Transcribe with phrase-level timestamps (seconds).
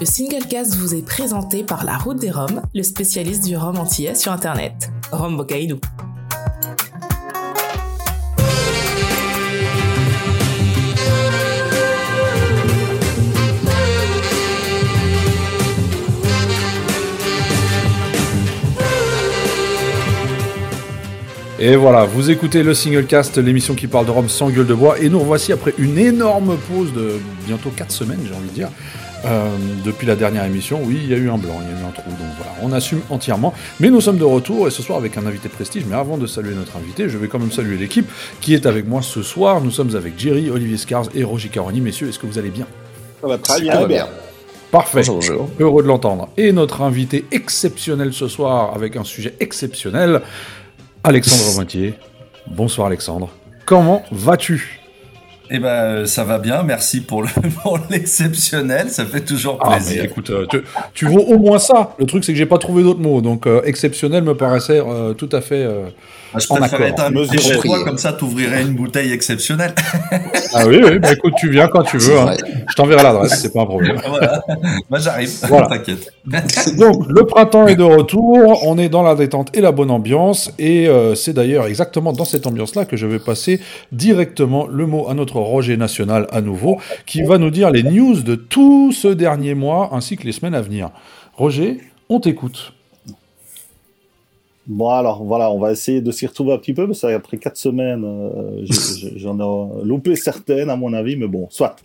[0.00, 4.14] Le Singlecast vous est présenté par La Route des Roms, le spécialiste du rhum antillais
[4.14, 4.90] sur Internet.
[5.12, 5.78] Rhum Bocaïdou.
[21.58, 24.98] Et voilà, vous écoutez le Singlecast, l'émission qui parle de Rome sans gueule de bois.
[24.98, 28.70] Et nous revoici après une énorme pause de bientôt 4 semaines, j'ai envie de dire.
[29.24, 29.48] Euh,
[29.84, 31.86] depuis la dernière émission, oui, il y a eu un blanc, il y a eu
[31.86, 33.52] un trou, donc voilà, on assume entièrement.
[33.78, 35.84] Mais nous sommes de retour et ce soir avec un invité prestige.
[35.86, 38.86] Mais avant de saluer notre invité, je vais quand même saluer l'équipe qui est avec
[38.86, 39.60] moi ce soir.
[39.60, 41.80] Nous sommes avec Jerry, Olivier Scars et Roger Caroni.
[41.80, 42.66] Messieurs, est-ce que vous allez bien?
[43.20, 43.86] Ça va très bien.
[43.86, 44.08] bien.
[44.70, 45.02] Parfait.
[45.58, 46.28] Heureux de l'entendre.
[46.36, 50.22] Et notre invité exceptionnel ce soir avec un sujet exceptionnel.
[51.04, 51.94] Alexandre Moitié.
[52.46, 53.30] Bonsoir Alexandre.
[53.66, 54.79] Comment vas-tu?
[55.50, 56.62] Eh ben, euh, ça va bien.
[56.62, 57.24] Merci pour
[57.90, 58.88] l'exceptionnel.
[58.88, 60.04] ça fait toujours ah, plaisir.
[60.04, 60.46] écoute, euh,
[60.94, 61.94] tu, vaux au moins ça.
[61.98, 63.20] Le truc, c'est que j'ai pas trouvé d'autres mots.
[63.20, 64.80] Donc, euh, exceptionnel me paraissait
[65.18, 65.66] tout à fait
[66.32, 69.74] ah, je préfère être un toi, comme ça, t'ouvrirais une bouteille exceptionnelle.
[70.54, 72.18] ah oui, oui, bah écoute, tu viens quand tu veux.
[72.18, 72.36] Hein.
[72.68, 74.00] Je t'enverrai l'adresse, c'est pas un problème.
[74.08, 74.40] voilà.
[74.88, 75.30] Moi, j'arrive.
[75.50, 75.66] Voilà.
[75.66, 76.12] T'inquiète.
[76.78, 78.64] Donc, le printemps est de retour.
[78.64, 80.52] On est dans la détente et la bonne ambiance.
[80.58, 85.08] Et euh, c'est d'ailleurs exactement dans cette ambiance-là que je vais passer directement le mot
[85.08, 89.08] à notre Roger National à nouveau, qui va nous dire les news de tout ce
[89.08, 90.90] dernier mois ainsi que les semaines à venir.
[91.34, 91.78] Roger,
[92.08, 92.72] on t'écoute.
[94.66, 97.56] Bon, alors voilà, on va essayer de s'y retrouver un petit peu, parce qu'après quatre
[97.56, 98.64] semaines, euh,
[99.16, 101.76] j'en ai loupé certaines, à mon avis, mais bon, soit.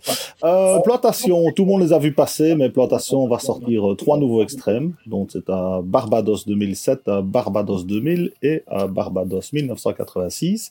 [0.44, 4.18] Euh, plantation, tout le monde les a vus passer, mais Plantation va sortir euh, trois
[4.18, 4.92] nouveaux extrêmes.
[5.06, 10.70] Donc, c'est à Barbados 2007, à Barbados 2000 et à Barbados 1986.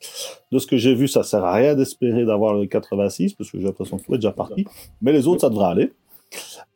[0.52, 3.60] De ce que j'ai vu, ça sert à rien d'espérer d'avoir le 86, parce que
[3.60, 4.66] j'ai l'impression qu'il est déjà parti.
[5.02, 5.92] Mais les autres, ça devrait aller.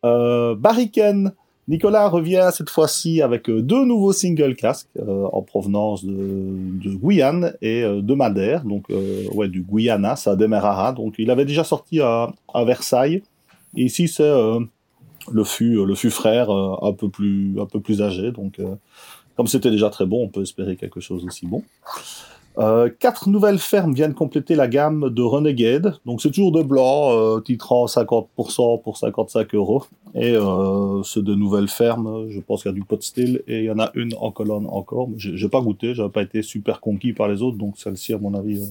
[0.05, 1.33] Euh, Barriken,
[1.69, 7.53] Nicolas revient cette fois-ci avec euh, deux nouveaux single casques euh, en provenance de, Guyane
[7.61, 10.91] et euh, de Madère, donc ouais du Guyana, ça démarrera.
[10.93, 12.33] Donc il avait déjà sorti à,
[12.65, 13.21] Versailles.
[13.77, 14.31] Et ici c'est
[15.31, 18.31] le fût le frère un peu plus un peu plus âgé.
[18.31, 18.59] Donc
[19.37, 21.61] comme c'était déjà très bon, on peut espérer quelque chose aussi bon.
[22.57, 25.95] Euh, quatre nouvelles fermes viennent compléter la gamme de Renegade.
[26.05, 29.85] Donc c'est toujours de blanc, euh, titrant 50% pour 55 euros.
[30.15, 32.29] Et euh, c'est de nouvelles fermes.
[32.29, 34.31] Je pense qu'il y a du pot style et il y en a une en
[34.31, 35.07] colonne encore.
[35.15, 38.33] J'ai pas goûté, j'avais pas été super conquis par les autres, donc celle-ci à mon
[38.33, 38.61] avis.
[38.61, 38.65] Euh,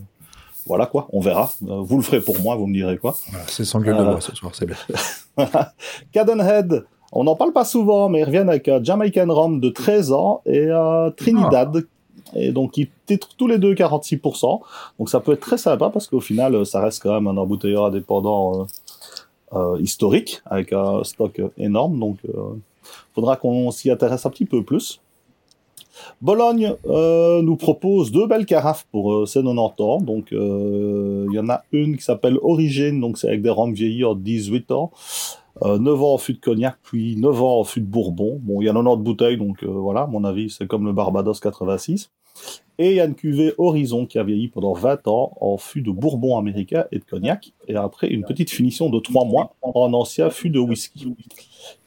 [0.66, 1.50] voilà quoi, on verra.
[1.62, 3.16] vous le ferez pour moi, vous me direz quoi.
[3.46, 4.76] c'est sans gueule de bois ce soir, c'est bien.
[6.12, 10.12] Cadenhead, on n'en parle pas souvent, mais ils reviennent avec un Jamaican Rum de 13
[10.12, 11.86] ans et un Trinidad
[12.34, 14.60] et donc, ils titrent tous les deux 46%.
[14.98, 17.86] Donc, ça peut être très sympa parce qu'au final, ça reste quand même un embouteilleur
[17.86, 18.64] indépendant euh,
[19.54, 21.98] euh, historique avec un stock énorme.
[21.98, 22.54] Donc, euh,
[23.14, 25.00] faudra qu'on s'y intéresse un petit peu plus.
[26.20, 30.00] Bologne euh, nous propose deux belles carafes pour euh, ses 90 ans.
[30.00, 34.04] Donc, il y en a une qui s'appelle Origine, donc c'est avec des rhums vieillis
[34.04, 34.90] en 18 ans.
[35.60, 38.38] 9 ans en fût de cognac, puis 9 ans en fût de bourbon.
[38.42, 41.40] Bon, il y a 90 bouteilles, donc voilà, à mon avis, c'est comme le Barbados
[41.42, 42.10] 86.
[42.80, 45.82] Et il y a une cuvée Horizon qui a vieilli pendant 20 ans en fût
[45.82, 47.52] de bourbon américain et de cognac.
[47.66, 51.12] Et après, une petite finition de 3 mois en ancien fût de whisky.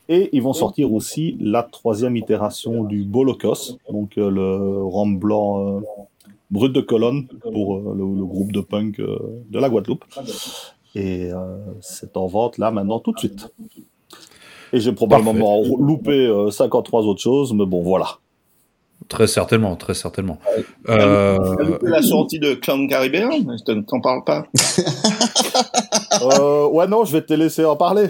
[0.09, 5.65] Et ils vont sortir aussi la troisième itération du Bolocos, donc euh, le rhum blanc
[5.65, 5.79] euh,
[6.49, 10.03] brut de colonne pour euh, le, groupe de punk de la Guadeloupe.
[10.95, 11.29] Et
[11.79, 13.53] c'est en vente là maintenant tout de suite.
[14.73, 18.17] Et j'ai probablement loupé 53 autres choses, mais bon voilà.
[19.09, 20.39] Très certainement, très certainement.
[20.89, 21.37] Euh...
[21.81, 23.29] La sortie de Clan Caribéen,
[23.87, 24.45] t'en parles pas?
[26.23, 28.07] Euh, Ouais, non, je vais te laisser en parler.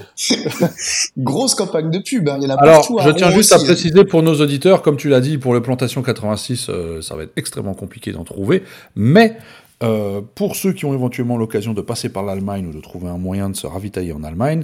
[1.17, 2.37] Grosse campagne de pub, hein.
[2.41, 3.63] il y en a Alors, je tiens juste à hein.
[3.63, 7.23] préciser pour nos auditeurs, comme tu l'as dit, pour le Plantation 86, euh, ça va
[7.23, 8.63] être extrêmement compliqué d'en trouver,
[8.95, 9.37] mais
[9.83, 13.17] euh, pour ceux qui ont éventuellement l'occasion de passer par l'Allemagne ou de trouver un
[13.17, 14.63] moyen de se ravitailler en Allemagne,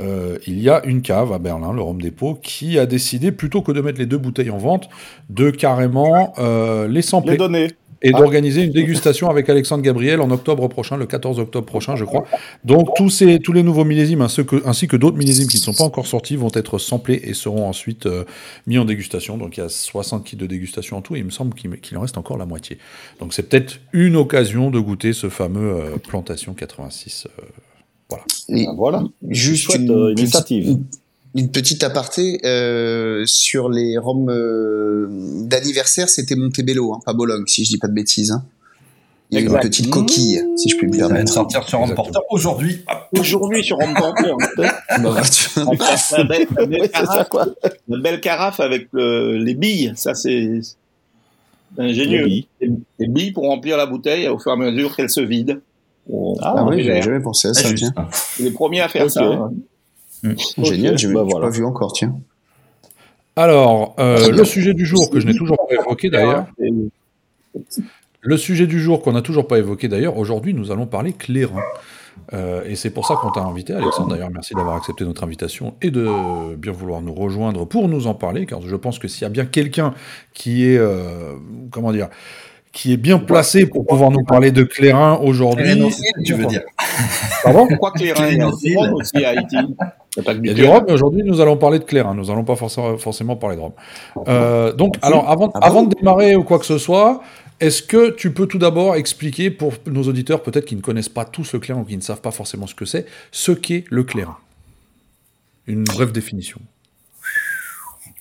[0.00, 3.62] euh, il y a une cave à Berlin, le Rhum Dépôt, qui a décidé, plutôt
[3.62, 4.88] que de mettre les deux bouteilles en vente,
[5.30, 7.32] de carrément euh, les sampler.
[7.32, 7.68] Les donner
[8.02, 8.18] et ah.
[8.18, 12.26] d'organiser une dégustation avec Alexandre Gabriel en octobre prochain, le 14 octobre prochain, je crois.
[12.64, 15.62] Donc tous, ces, tous les nouveaux millésimes ainsi que, ainsi que d'autres millésimes qui ne
[15.62, 18.24] sont pas encore sortis vont être samplés et seront ensuite euh,
[18.66, 19.36] mis en dégustation.
[19.38, 21.98] Donc il y a 60 kits de dégustation en tout et il me semble qu'il
[21.98, 22.78] en reste encore la moitié.
[23.20, 27.26] Donc c'est peut-être une occasion de goûter ce fameux euh, Plantation 86.
[27.26, 27.42] Euh,
[28.08, 28.24] voilà.
[28.48, 29.02] Et voilà.
[29.28, 30.84] Juste une initiative une
[31.50, 35.06] petite aparté euh, sur les roms euh,
[35.42, 38.32] d'anniversaire, c'était Montebello, hein, pas Bologne, si je dis pas de bêtises.
[38.32, 38.44] Hein.
[39.30, 41.32] Il y a une petite coquille, si je puis me Ça va permettre.
[41.32, 42.84] sortir sur Rome Porter aujourd'hui.
[43.18, 45.60] Aujourd'hui sur Rome Porter, Bah, tu-
[46.16, 47.28] la, belle, la belle carafe,
[47.88, 50.60] la belle carafe avec le- les billes, ça c'est
[51.76, 52.18] ingénieux.
[52.18, 52.46] Les billes.
[52.60, 55.60] Les, les billes pour remplir la bouteille au fur et à mesure qu'elle se vide.
[56.08, 57.92] On- Ah, Ah on oui, j'avais jamais pensé à ça, juste.
[57.94, 58.08] tiens.
[58.12, 59.24] C'est les premiers à faire ça.
[59.24, 59.50] hein.
[60.58, 61.46] Génial, Ok, j'ai bah voilà.
[61.46, 62.18] pas vu encore, tiens.
[63.36, 64.36] Alors, euh, bien.
[64.36, 66.72] le sujet du jour que je n'ai toujours pas évoqué d'ailleurs, Et-
[68.22, 71.60] le sujet du jour qu'on n'a toujours pas évoqué d'ailleurs, aujourd'hui nous allons parler clairin.
[72.32, 74.08] Euh, et c'est pour ça qu'on t'a invité, Alexandre.
[74.08, 78.14] D'ailleurs, merci d'avoir accepté notre invitation et de bien vouloir nous rejoindre pour nous en
[78.14, 79.92] parler, car je pense que s'il y a bien quelqu'un
[80.32, 81.34] qui est, euh,
[81.70, 82.08] comment dire,
[82.76, 85.82] qui est bien placé pour pouvoir nous parler de clairin aujourd'hui.
[86.26, 86.60] Tu veux dire
[87.42, 87.66] Pardon?
[87.68, 89.56] Pourquoi il y a du aussi à Haïti?
[90.44, 92.14] Il y a rhum, mais aujourd'hui nous allons parler de clairin.
[92.14, 93.72] Nous allons pas forcément, forcément parler de rhum.
[94.28, 97.22] Euh, donc, alors avant, Ah avant de démarrer ou quoi que ce soit,
[97.60, 101.24] est-ce que tu peux tout d'abord expliquer pour nos auditeurs peut-être qui ne connaissent pas
[101.24, 104.04] tous le clairin ou qui ne savent pas forcément ce que c'est, ce qu'est le
[104.04, 104.36] clairin?
[105.66, 106.60] Une brève définition.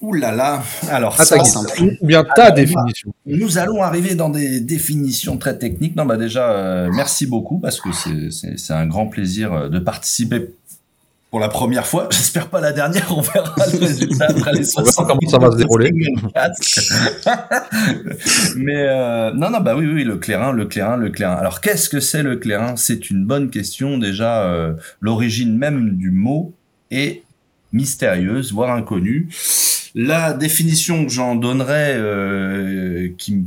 [0.05, 0.61] Ouh là là.
[0.91, 1.37] Alors, Ah, ça.
[1.81, 3.11] Ou bien ta définition.
[3.25, 5.95] Nous allons arriver dans des définitions très techniques.
[5.95, 10.49] Non, bah déjà, euh, merci beaucoup parce que c'est- un grand plaisir euh, de participer
[11.31, 12.07] pour la première fois.
[12.11, 13.11] J'espère pas la dernière.
[13.17, 15.91] On verra le résultat après les On verra 60 comment ça va se dérouler.
[18.57, 21.33] Mais euh, non, non, bah oui, oui, le clairin, le clairin, le clairin.
[21.35, 22.75] Alors, qu'est-ce que c'est le clairin?
[22.75, 23.97] C'est une bonne question.
[23.97, 26.53] Déjà, euh, l'origine même du mot
[26.91, 27.23] est
[27.75, 29.27] mystérieuse, voire inconnue.
[29.93, 33.43] La définition que j'en donnerais, euh, qui me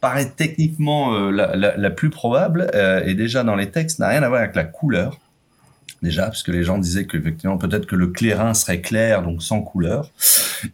[0.00, 4.22] paraît techniquement euh, la, la- plus probable, euh, et déjà dans les textes, n'a rien
[4.22, 5.18] à voir avec la couleur.
[6.02, 9.60] Déjà, parce que les gens disaient qu'effectivement, peut-être que le clairin serait clair, donc sans
[9.60, 10.10] couleur,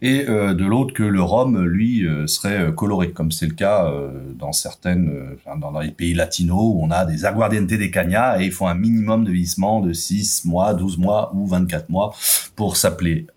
[0.01, 3.53] et euh, de l'autre que le rhum, lui, euh, serait euh, coloré, comme c'est le
[3.53, 3.91] cas
[4.35, 8.51] dans certaines, dans, les pays latinos où on a des aguardiente de cagna et il
[8.51, 12.15] faut un minimum de vieillissement de 6 mois, 12 mois ou 24 mois
[12.55, 13.27] pour s'appeler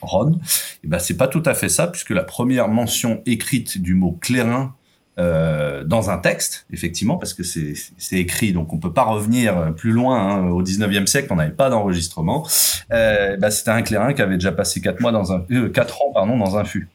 [0.00, 0.38] Ron.
[0.82, 4.18] Et ben c'est pas tout à fait ça puisque la première mention écrite du mot
[4.20, 4.74] clairin
[5.18, 7.74] euh, dans un texte, effectivement, parce que c'est
[8.12, 10.18] écrit, donc on peut pas revenir plus loin.
[10.18, 12.46] hein, au 19e siècle, on n'avait pas d'enregistrement.
[12.92, 16.02] Euh, bah, c'était un clairin qui avait déjà passé quatre mois dans un euh, quatre
[16.02, 16.88] ans pardon dans un fût.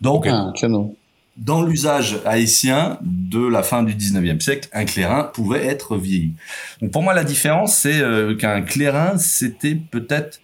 [0.00, 0.52] Donc Ah,
[1.36, 6.34] dans l'usage haïtien de la fin du 19e siècle, un clairin pouvait être vieilli.
[6.80, 10.40] Donc pour moi, la différence, c'est euh, qu'un clairin, c'était peut-être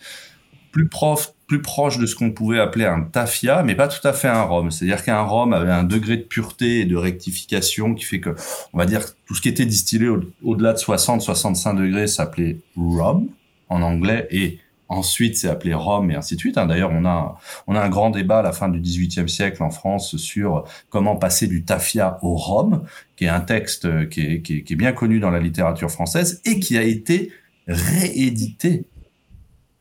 [0.71, 4.15] plus prof, plus proche de ce qu'on pouvait appeler un tafia, mais pas tout à
[4.15, 4.71] fait un rhum.
[4.71, 8.31] C'est-à-dire qu'un rhum avait un degré de pureté et de rectification qui fait que,
[8.73, 13.27] on va dire, tout ce qui était distillé au- au-delà de 60-65 degrés s'appelait rum
[13.69, 16.57] en anglais et ensuite c'est appelé rhum et ainsi de suite.
[16.57, 16.65] hein.
[16.65, 19.69] D'ailleurs, on a, on a un grand débat à la fin du 18e siècle en
[19.71, 22.83] France sur comment passer du tafia au rhum,
[23.17, 26.41] qui est un texte euh, qui est- qui est bien connu dans la littérature française
[26.47, 27.31] et qui a été
[27.69, 28.85] réédité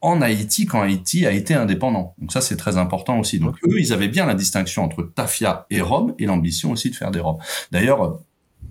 [0.01, 2.15] en Haïti quand Haïti a été indépendant.
[2.19, 3.39] Donc ça, c'est très important aussi.
[3.39, 6.95] Donc eux, ils avaient bien la distinction entre tafia et rhum et l'ambition aussi de
[6.95, 7.37] faire des rhums.
[7.71, 8.19] D'ailleurs,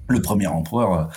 [0.08, 1.08] le premier empereur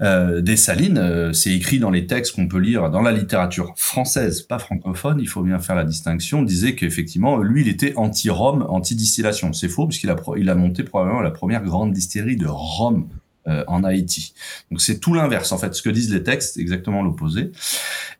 [0.00, 3.72] euh, des Salines, euh, c'est écrit dans les textes qu'on peut lire dans la littérature
[3.76, 8.64] française, pas francophone, il faut bien faire la distinction, disait qu'effectivement, lui, il était anti-rhum,
[8.68, 9.52] anti-distillation.
[9.52, 13.08] C'est faux, puisqu'il a, il a monté probablement la première grande distillerie de rhum
[13.48, 14.34] euh, en Haïti.
[14.70, 17.52] Donc c'est tout l'inverse, en fait, ce que disent les textes, exactement l'opposé.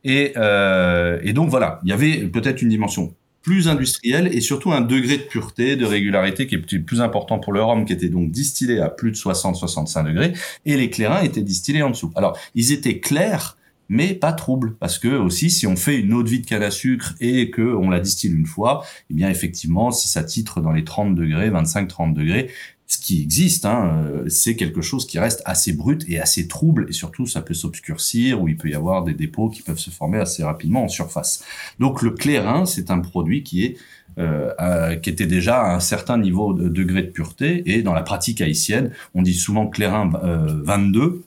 [0.05, 3.15] Et, euh, et donc voilà, il y avait peut-être une dimension
[3.47, 7.53] plus industrielle et surtout un degré de pureté, de régularité qui est plus important pour
[7.53, 10.33] le rhum, qui était donc distillé à plus de 60-65 degrés,
[10.65, 12.11] et les clairins étaient distillés en dessous.
[12.17, 13.57] Alors, ils étaient clairs,
[13.89, 16.65] mais pas troubles, parce que aussi, si on fait une eau de vie de canne
[16.65, 20.61] à sucre et que on la distille une fois, eh bien effectivement, si ça titre
[20.61, 22.51] dans les 30 degrés, 25-30 degrés,
[22.87, 26.87] ce qui existe, hein, euh, c'est quelque chose qui reste assez brut et assez trouble,
[26.89, 29.91] et surtout ça peut s'obscurcir, ou il peut y avoir des dépôts qui peuvent se
[29.91, 31.45] former assez rapidement en surface.
[31.81, 33.77] Donc le clairin, c'est un produit qui est
[34.19, 37.93] euh, euh, qui était déjà à un certain niveau de degré de pureté, et dans
[37.93, 41.23] la pratique haïtienne, on dit souvent clairin euh, 22,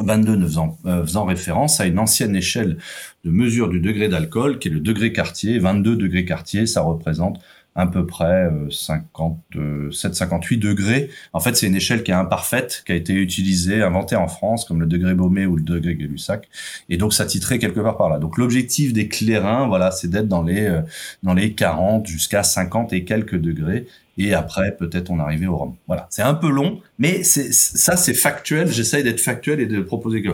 [0.00, 2.78] 22 ne faisant, euh, faisant référence à une ancienne échelle
[3.24, 5.58] de mesure du degré d'alcool, qui est le degré quartier.
[5.58, 7.40] 22 degrés quartier, ça représente
[7.76, 11.10] à peu près euh, 57-58 degrés.
[11.32, 14.64] En fait, c'est une échelle qui est imparfaite, qui a été utilisée, inventée en France,
[14.64, 16.48] comme le degré Baumé ou le degré Gay-Lussac.
[16.88, 18.18] Et donc, ça titrait quelque part par là.
[18.18, 20.80] Donc, l'objectif des clairins, voilà, c'est d'être dans les, euh,
[21.22, 23.86] dans les 40 jusqu'à 50 et quelques degrés.
[24.18, 25.74] Et après, peut-être on arrivait au rhum.
[25.86, 28.72] Voilà, c'est un peu long, mais c'est ça, c'est factuel.
[28.72, 30.30] J'essaye d'être factuel et de proposer que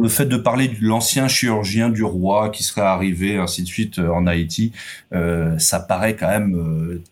[0.00, 3.98] le fait de parler de l'ancien chirurgien du roi qui serait arrivé, ainsi de suite,
[3.98, 4.72] euh, en Haïti,
[5.14, 7.02] euh, ça paraît quand même euh,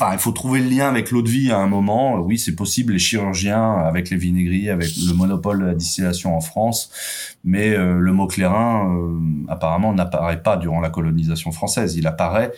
[0.00, 2.20] Enfin, il faut trouver le lien avec l'eau de vie à un moment.
[2.20, 2.92] Oui, c'est possible.
[2.92, 6.90] Les chirurgiens, avec les vinaigries, avec le monopole de la distillation en France,
[7.42, 11.96] mais euh, le mot clairin, euh, apparemment, n'apparaît pas durant la colonisation française.
[11.96, 12.52] Il apparaît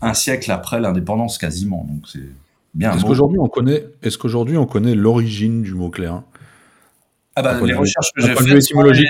[0.00, 1.84] un siècle après l'indépendance, quasiment.
[1.90, 2.30] Donc c'est
[2.74, 2.94] bien.
[2.94, 6.22] Est-ce qu'aujourd'hui on connaît, est-ce qu'aujourd'hui on connaît l'origine du mot clairin
[7.38, 9.04] ah bah, les recherches que j'ai faites sont les,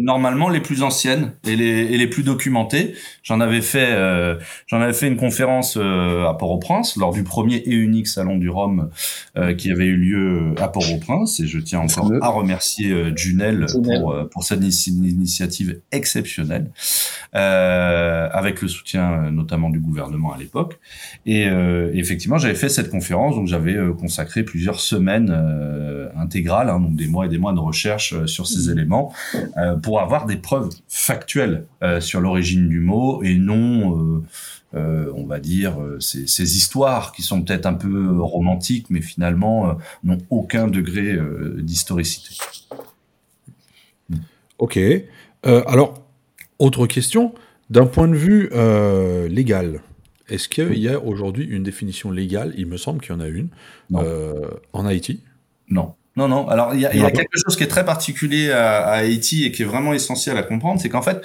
[0.00, 2.94] normalement les plus anciennes et les, et les plus documentées.
[3.22, 7.56] J'en avais fait euh, j'en avais fait une conférence euh, à Port-au-Prince lors du premier
[7.56, 8.90] et unique salon du Rhum
[9.36, 11.38] euh, qui avait eu lieu à Port-au-Prince.
[11.38, 16.70] Et je tiens encore à remercier Junel pour pour cette initiative exceptionnelle
[17.32, 20.80] avec le soutien notamment du gouvernement à l'époque.
[21.26, 21.46] Et
[21.94, 23.36] effectivement j'avais fait cette conférence.
[23.36, 25.30] Donc j'avais consacré plusieurs semaines
[26.16, 28.72] intégrales hein, donc des mois et des mois de recherche euh, sur ces mmh.
[28.72, 29.12] éléments
[29.56, 34.22] euh, pour avoir des preuves factuelles euh, sur l'origine du mot et non,
[34.74, 40.18] on va dire, ces, ces, histoires qui sont peut-être un peu romantiques, mais finalement n'ont
[40.30, 41.18] aucun degré
[41.58, 42.36] d'historicité.
[44.58, 44.78] Ok.
[45.44, 46.06] alors,
[46.58, 47.34] autre question.
[47.68, 48.50] D'un point de vue
[49.28, 49.82] légal,
[50.30, 52.54] est-ce qu'il y a aujourd'hui une définition légale?
[52.56, 53.48] Il me semble qu'il y en a une
[54.72, 55.20] en Haïti?
[55.68, 55.94] Non.
[56.14, 56.46] Non, non.
[56.48, 59.44] Alors, il y a, y a, quelque chose qui est très particulier à, à, Haïti
[59.46, 61.22] et qui est vraiment essentiel à comprendre, c'est qu'en fait,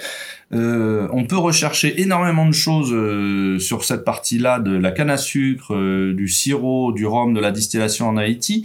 [0.54, 5.18] euh, on peut rechercher énormément de choses euh, sur cette partie-là de la canne à
[5.18, 8.64] sucre, euh, du sirop, du rhum, de la distillation en Haïti.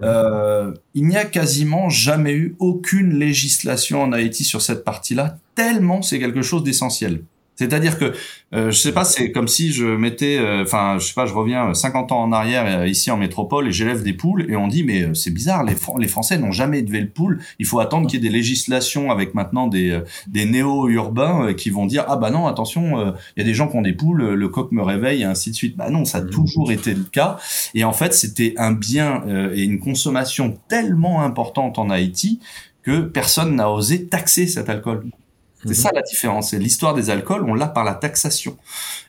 [0.00, 6.02] Euh, il n'y a quasiment jamais eu aucune législation en Haïti sur cette partie-là, tellement
[6.02, 7.22] c'est quelque chose d'essentiel.
[7.56, 8.12] C'est-à-dire que
[8.54, 11.34] euh, je sais pas, c'est comme si je mettais, euh, enfin, je sais pas, je
[11.34, 14.68] reviens 50 ans en arrière euh, ici en métropole et j'élève des poules et on
[14.68, 17.40] dit mais euh, c'est bizarre, les, les Français n'ont jamais élevé le poule.
[17.58, 21.86] Il faut attendre qu'il y ait des législations avec maintenant des des néo-urbains qui vont
[21.86, 24.48] dire ah bah non attention, il y a des gens qui ont des poules, le
[24.48, 25.76] coq me réveille et ainsi de suite.
[25.76, 26.30] Bah non, ça a mmh.
[26.30, 27.38] toujours été le cas
[27.74, 29.22] et en fait c'était un bien
[29.54, 32.40] et une consommation tellement importante en Haïti
[32.82, 35.04] que personne n'a osé taxer cet alcool.
[35.64, 35.74] C'est mhm.
[35.74, 36.50] ça la différence.
[36.50, 38.56] C'est l'histoire des alcools, on l'a par la taxation.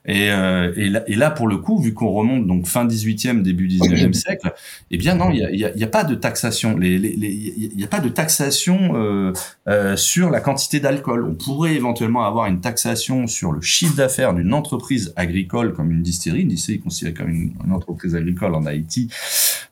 [0.05, 3.41] Et, euh, et, là, et, là, pour le coup, vu qu'on remonte donc fin 18e,
[3.41, 4.53] début 19e siècle,
[4.91, 6.77] eh bien non, il n'y a, y a, pas de taxation.
[6.79, 9.33] Il n'y a pas de taxation euh,
[9.67, 11.25] euh, sur la quantité d'alcool.
[11.27, 16.03] On pourrait éventuellement avoir une taxation sur le chiffre d'affaires d'une entreprise agricole comme une
[16.03, 16.41] distillerie.
[16.41, 19.09] Une distillerie est considérée comme une, une entreprise agricole en Haïti,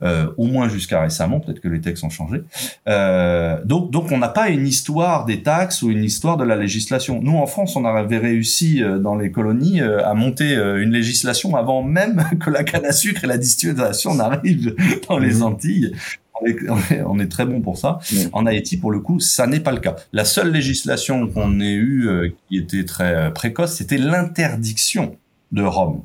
[0.01, 1.39] euh, au moins jusqu'à récemment.
[1.39, 2.41] Peut-être que les textes ont changé.
[2.87, 6.55] Euh, donc, donc on n'a pas une histoire des taxes ou une histoire de la
[6.55, 6.72] législation.
[7.21, 11.55] Nous, en France, on avait réussi euh, dans les colonies à monter euh, une législation
[11.55, 14.75] avant même que la canne à sucre et la distillation n'arrivent
[15.09, 15.43] dans les mhm.
[15.43, 15.93] Antilles.
[17.05, 17.99] On est, très bon pour ça.
[18.33, 19.95] En Haïti, pour le coup, ça n'est pas le cas.
[20.11, 25.15] La seule législation qu'on ait eue euh, qui était très euh, précoce, c'était l'interdiction
[25.51, 26.03] de Rome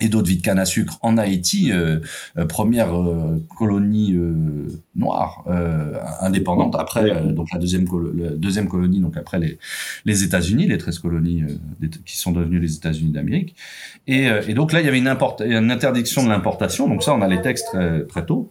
[0.00, 2.00] et d'eau de vie de canne à sucre en Haïti, euh,
[2.38, 5.44] euh première euh, colonie euh, noire
[6.20, 9.58] indépendante après donc la deuxième la deuxième colonie donc après les
[10.04, 11.44] les États-Unis, les 13 colonies
[12.04, 13.54] qui sont devenues les États-Unis d'Amérique.
[14.06, 16.88] Et, et, donc là il y avait une, une interdiction de l'importation.
[16.88, 18.50] Donc ça on a les textes très, très tôt.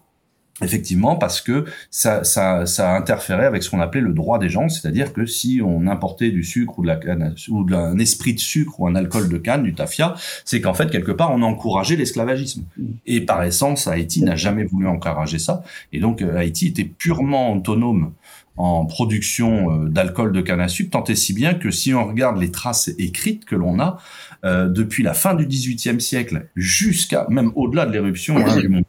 [0.62, 4.68] Effectivement, parce que ça, ça, ça interférait avec ce qu'on appelait le droit des gens,
[4.68, 8.40] c'est-à-dire que si on importait du sucre ou de la canne, ou d'un esprit de
[8.40, 11.96] sucre ou un alcool de canne, du tafia, c'est qu'en fait quelque part on encourageait
[11.96, 12.66] l'esclavagisme.
[13.06, 15.64] Et par essence, Haïti n'a jamais voulu encourager ça,
[15.94, 18.12] et donc euh, Haïti était purement autonome
[18.58, 22.06] en production euh, d'alcool de canne à sucre, tant et si bien que si on
[22.06, 23.98] regarde les traces écrites que l'on a
[24.44, 28.84] euh, depuis la fin du XVIIIe siècle jusqu'à même au-delà de l'éruption hein, du monde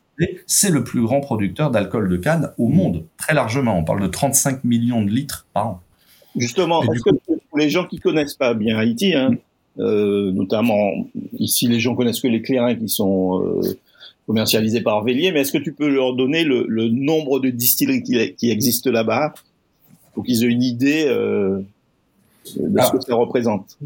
[0.46, 3.78] c'est le plus grand producteur d'alcool de canne au monde, très largement.
[3.78, 5.80] On parle de 35 millions de litres par an.
[6.36, 6.82] Justement,
[7.48, 9.32] pour les gens qui connaissent pas bien Haïti, hein,
[9.78, 10.90] euh, notamment
[11.38, 13.78] ici, les gens connaissent que les clairins qui sont euh,
[14.26, 18.50] commercialisés par Vélier, mais est-ce que tu peux leur donner le, nombre de distilleries qui,
[18.50, 19.34] existent là-bas
[20.14, 21.60] pour qu'ils aient une idée euh,
[22.56, 22.90] de ce ah.
[22.90, 23.78] que ça représente?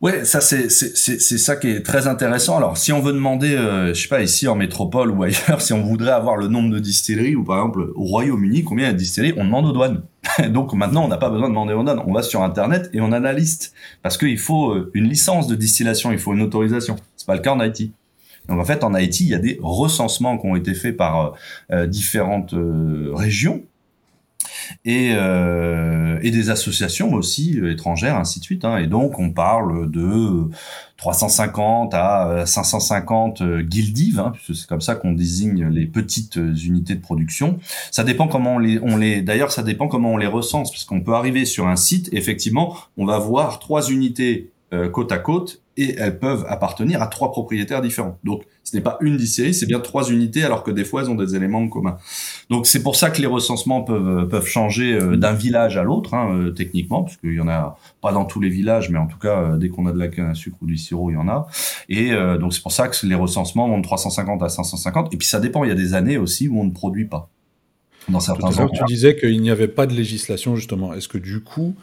[0.00, 2.56] Ouais, ça c'est c'est ça qui est très intéressant.
[2.56, 5.74] Alors, si on veut demander, euh, je sais pas, ici en métropole ou ailleurs, si
[5.74, 8.90] on voudrait avoir le nombre de distilleries ou par exemple au Royaume-Uni, combien il y
[8.90, 10.02] a de distilleries, on demande aux douanes.
[10.48, 12.02] Donc maintenant, on n'a pas besoin de demander aux douanes.
[12.06, 15.48] On va sur Internet et on a la liste parce qu'il faut euh, une licence
[15.48, 16.96] de distillation, il faut une autorisation.
[17.16, 17.92] C'est pas le cas en Haïti.
[18.48, 21.34] Donc en fait, en Haïti, il y a des recensements qui ont été faits par
[21.72, 22.54] euh, différentes
[23.12, 23.62] régions
[24.84, 28.64] et, euh, et des associations aussi euh, étrangères, ainsi de suite.
[28.64, 28.78] Hein.
[28.78, 30.48] Et donc, on parle de
[30.96, 36.94] 350 à 550 euh, guildives, hein, puisque c'est comme ça qu'on désigne les petites unités
[36.94, 37.58] de production.
[37.90, 40.84] Ça dépend comment on les, on les d'ailleurs, ça dépend comment on les recense, parce
[40.84, 45.18] qu'on peut arriver sur un site, effectivement, on va voir trois unités euh, côte à
[45.18, 48.18] côte et elles peuvent appartenir à trois propriétaires différents.
[48.22, 51.10] Donc ce n'est pas une distillerie, c'est bien trois unités alors que des fois elles
[51.10, 51.96] ont des éléments communs.
[52.50, 56.14] Donc c'est pour ça que les recensements peuvent peuvent changer euh, d'un village à l'autre
[56.14, 59.08] hein, euh, techniquement parce qu'il y en a pas dans tous les villages mais en
[59.08, 61.16] tout cas dès qu'on a de la canne à sucre ou du sirop il y
[61.16, 61.48] en a.
[61.88, 65.26] Et donc c'est pour ça que les recensements vont de 350 à 550 et puis
[65.26, 67.28] ça dépend, il y a des années aussi où on ne produit pas.
[68.08, 70.94] Dans certains Tout tu disais qu'il n'y avait pas de législation justement.
[70.94, 71.74] Est-ce que du coup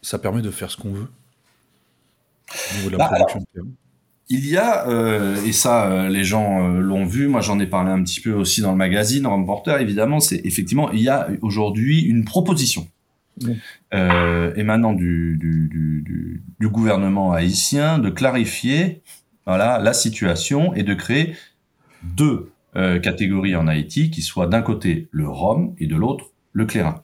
[0.00, 1.08] ça permet de faire ce qu'on veut?
[2.96, 3.10] Bah,
[4.30, 7.66] il y a, euh, et ça, euh, les gens euh, l'ont vu, moi j'en ai
[7.66, 11.28] parlé un petit peu aussi dans le magazine, Reporter, évidemment, c'est effectivement, il y a
[11.40, 12.86] aujourd'hui une proposition
[13.92, 15.68] émanant du, du,
[16.58, 19.00] du, gouvernement haïtien de clarifier
[19.46, 21.36] voilà, la situation et de créer
[22.02, 27.02] deux catégories en Haïti, qui soient d'un côté le rhum et de l'autre le clairin.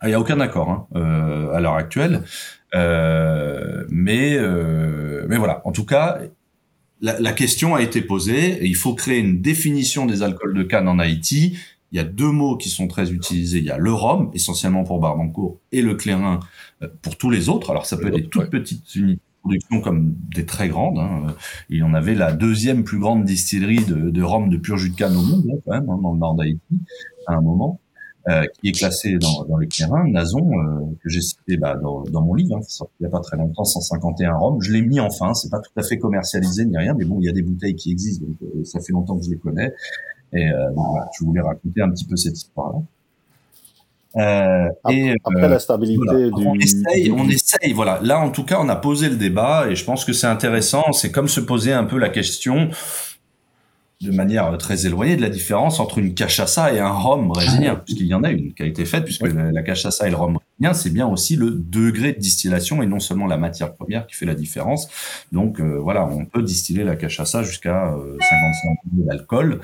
[0.00, 2.22] Ah, il n'y a aucun accord hein, à l'heure actuelle.
[2.74, 5.62] Euh, mais euh, mais voilà.
[5.64, 6.18] En tout cas,
[7.00, 8.62] la, la, question a été posée.
[8.62, 11.58] Et il faut créer une définition des alcools de canne en Haïti.
[11.92, 13.58] Il y a deux mots qui sont très utilisés.
[13.58, 16.40] Il y a le rhum, essentiellement pour Barbancourt, et le clairin
[16.82, 17.70] euh, pour tous les autres.
[17.70, 20.98] Alors ça peut être des toutes petites unités de production comme des très grandes.
[20.98, 21.34] Hein.
[21.70, 24.90] Il y en avait la deuxième plus grande distillerie de, de rhum de pur jus
[24.90, 26.80] de canne au monde, hein, quand même, hein, dans le nord d'Haïti,
[27.28, 27.80] à un moment.
[28.28, 32.02] Euh, qui est classé dans, dans les terrains, Nazon, euh, que j'ai cité bah, dans,
[32.02, 34.60] dans, mon livre, hein, sorti il n'y a pas très longtemps, 151 Rome.
[34.62, 37.26] Je l'ai mis enfin, c'est pas tout à fait commercialisé ni rien, mais bon, il
[37.26, 39.72] y a des bouteilles qui existent, donc euh, ça fait longtemps que je les connais.
[40.32, 42.80] Et voilà, je voulais raconter un petit peu cette histoire-là.
[44.16, 46.46] Euh, après, et, après la stabilité du...
[46.46, 48.00] On essaye, on essaye, voilà.
[48.02, 50.92] Là, en tout cas, on a posé le débat et je pense que c'est intéressant.
[50.92, 52.70] C'est comme se poser un peu la question
[54.02, 58.06] de manière très éloignée de la différence entre une cachaça et un rhum brésilien, puisqu'il
[58.06, 60.74] y en a une qui a été faite, puisque la, cachaça et le rhum brésilien,
[60.74, 64.26] c'est bien aussi le degré de distillation et non seulement la matière première qui fait
[64.26, 64.88] la différence.
[65.32, 69.60] Donc euh, voilà, on peut distiller la cachaça jusqu'à euh, 55 d'alcool,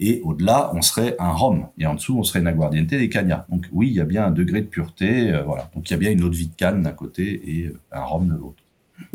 [0.00, 3.46] et au-delà, on serait un rhum, et en dessous, on serait une aguardiente des cagnas.
[3.50, 5.70] Donc oui, il y a bien un degré de pureté, euh, voilà.
[5.74, 7.78] Donc il y a bien une eau de vie de canne d'un côté et euh,
[7.92, 8.62] un rhum de l'autre.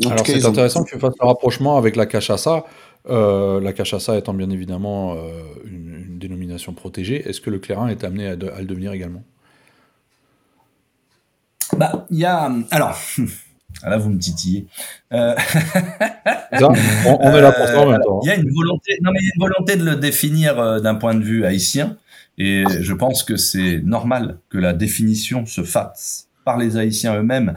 [0.06, 2.64] Alors c'est intéressant que tu fasses le rapprochement avec la cachaça,
[3.08, 8.04] euh, la cachaça étant bien évidemment euh, une, dénomination protégée, est-ce que le clairin est
[8.04, 9.24] amené à, le devenir également?
[11.76, 12.50] Bah, il y a.
[12.70, 12.98] Alors.
[13.84, 14.66] Ah, là, vous me titillez.
[15.12, 15.34] Euh,
[16.52, 18.20] on, est là pour ça en même temps.
[18.22, 20.80] Il y a une volonté, non, mais il y a une volonté de le définir
[20.82, 21.96] d'un point de vue haïtien,
[22.36, 27.56] et je pense que c'est normal que la définition se fasse par les Haïtiens eux-mêmes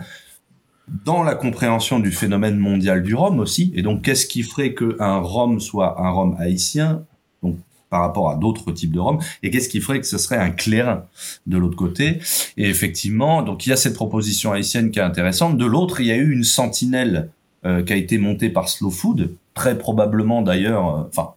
[0.88, 3.72] dans la compréhension du phénomène mondial du rhum aussi.
[3.76, 7.04] Et donc, qu'est-ce qui ferait qu'un rhum soit un rhum haïtien
[7.44, 7.58] donc,
[7.90, 10.52] par rapport à d'autres types de rhum Et qu'est-ce qui ferait que ce serait un
[10.52, 11.06] clairin
[11.48, 12.20] de l'autre côté
[12.58, 15.58] Et effectivement, donc il y a cette proposition haïtienne qui est intéressante.
[15.58, 17.30] De l'autre, il y a eu une sentinelle
[17.66, 21.35] euh, qui a été montée par Slow Food, très probablement d'ailleurs, euh, enfin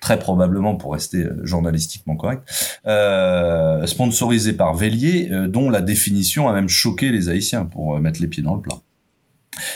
[0.00, 2.42] très probablement pour rester euh, journalistiquement correct,
[2.86, 8.00] euh, sponsorisé par Vélier, euh, dont la définition a même choqué les Haïtiens pour euh,
[8.00, 8.80] mettre les pieds dans le plat,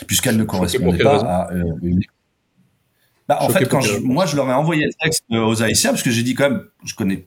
[0.07, 2.01] puisqu'elle ne correspondait pas à une...
[3.29, 6.11] Bah, en fait, quand moi je leur ai envoyé le texte aux Haïtiens, parce que
[6.11, 7.27] j'ai dit quand même, je connais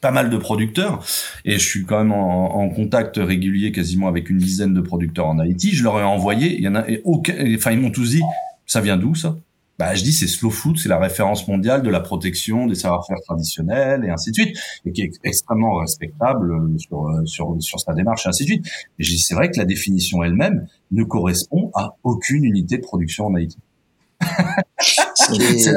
[0.00, 1.04] pas mal de producteurs
[1.44, 5.26] et je suis quand même en, en, contact régulier quasiment avec une dizaine de producteurs
[5.26, 5.70] en Haïti.
[5.74, 8.22] Je leur ai envoyé, il y en a, et aucun, enfin ils m'ont tous dit,
[8.66, 9.36] ça vient d'où ça?
[9.78, 13.18] Bah, je dis c'est slow food, c'est la référence mondiale de la protection des savoir-faire
[13.24, 17.80] traditionnels et ainsi de suite, et qui est extrêmement respectable euh, sur, euh, sur, sur
[17.80, 18.66] sa démarche et ainsi de suite.
[18.98, 22.82] Et je dis c'est vrai que la définition elle-même ne correspond à aucune unité de
[22.82, 23.58] production en Haïti.
[24.78, 25.70] C'est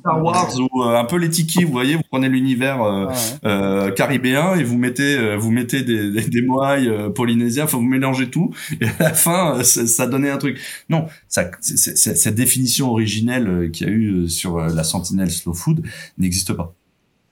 [0.00, 3.06] Star Wars ou euh, un peu les tiki, vous voyez, vous prenez l'univers euh,
[3.44, 7.84] euh, caribéen et vous mettez, euh, vous mettez des, des, des moailles polynésiens, enfin vous
[7.84, 10.60] mélangez tout et à la fin ça, donnait un truc.
[10.88, 15.82] Non, ça, cette définition originelle qu'il y a eu sur la sentinelle slow food
[16.18, 16.74] n'existe pas.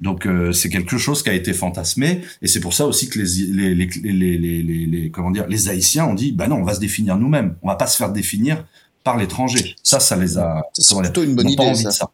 [0.01, 3.75] Donc c'est quelque chose qui a été fantasmé et c'est pour ça aussi que les
[3.75, 6.81] les, les, les, les, comment dire les Haïtiens ont dit bah non on va se
[6.81, 8.65] définir nous-mêmes, on va pas se faire définir
[9.05, 9.77] par l'étranger.
[9.83, 10.63] Ça, ça les a.
[10.73, 11.75] C'est plutôt une bonne idée.
[11.75, 11.91] Ça.
[11.91, 12.11] ça.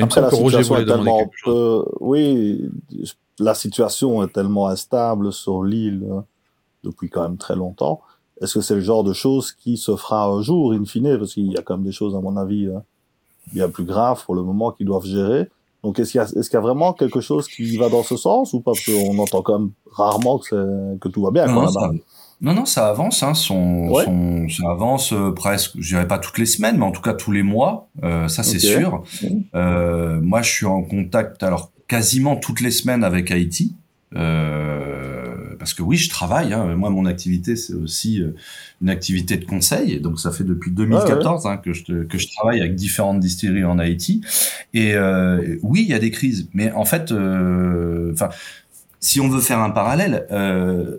[0.00, 1.84] Après, la situation est tellement peu...
[2.00, 2.70] Oui,
[3.38, 6.24] la situation est tellement instable sur l'île hein,
[6.84, 8.00] depuis quand même très longtemps.
[8.40, 11.18] Est-ce que c'est le genre de choses qui se fera un jour, in fine?
[11.18, 12.82] Parce qu'il y a quand même des choses, à mon avis, hein,
[13.52, 15.48] bien plus graves pour le moment qu'ils doivent gérer.
[15.82, 18.16] Donc, est-ce qu'il y, est qu'il y, a vraiment quelque chose qui va dans ce
[18.16, 18.72] sens ou pas?
[18.72, 21.46] Parce qu'on entend quand même rarement que, que tout va bien.
[21.46, 21.92] Non, quoi,
[22.40, 23.22] non, non, ça avance.
[23.22, 26.92] Hein, son, son, ça avance euh, presque, je dirais pas toutes les semaines, mais en
[26.92, 27.88] tout cas tous les mois.
[28.04, 29.04] Euh, ça, c'est sûr.
[29.54, 33.74] Euh, moi, je suis en contact, alors quasiment toutes les semaines avec Haïti,
[34.12, 36.52] parce parce que oui, je travaille.
[36.52, 36.76] Hein.
[36.76, 38.36] Moi, mon activité, c'est aussi euh,
[38.80, 39.94] une activité de conseil.
[39.94, 43.64] Et donc, ça fait depuis 2014 Hein, que, je, que je travaille avec différentes distilleries
[43.64, 44.20] en Haïti.
[44.74, 48.28] Et euh, oui, il y a des crises, mais en fait, euh, enfin.
[49.00, 50.98] si on veut faire un parallèle, euh,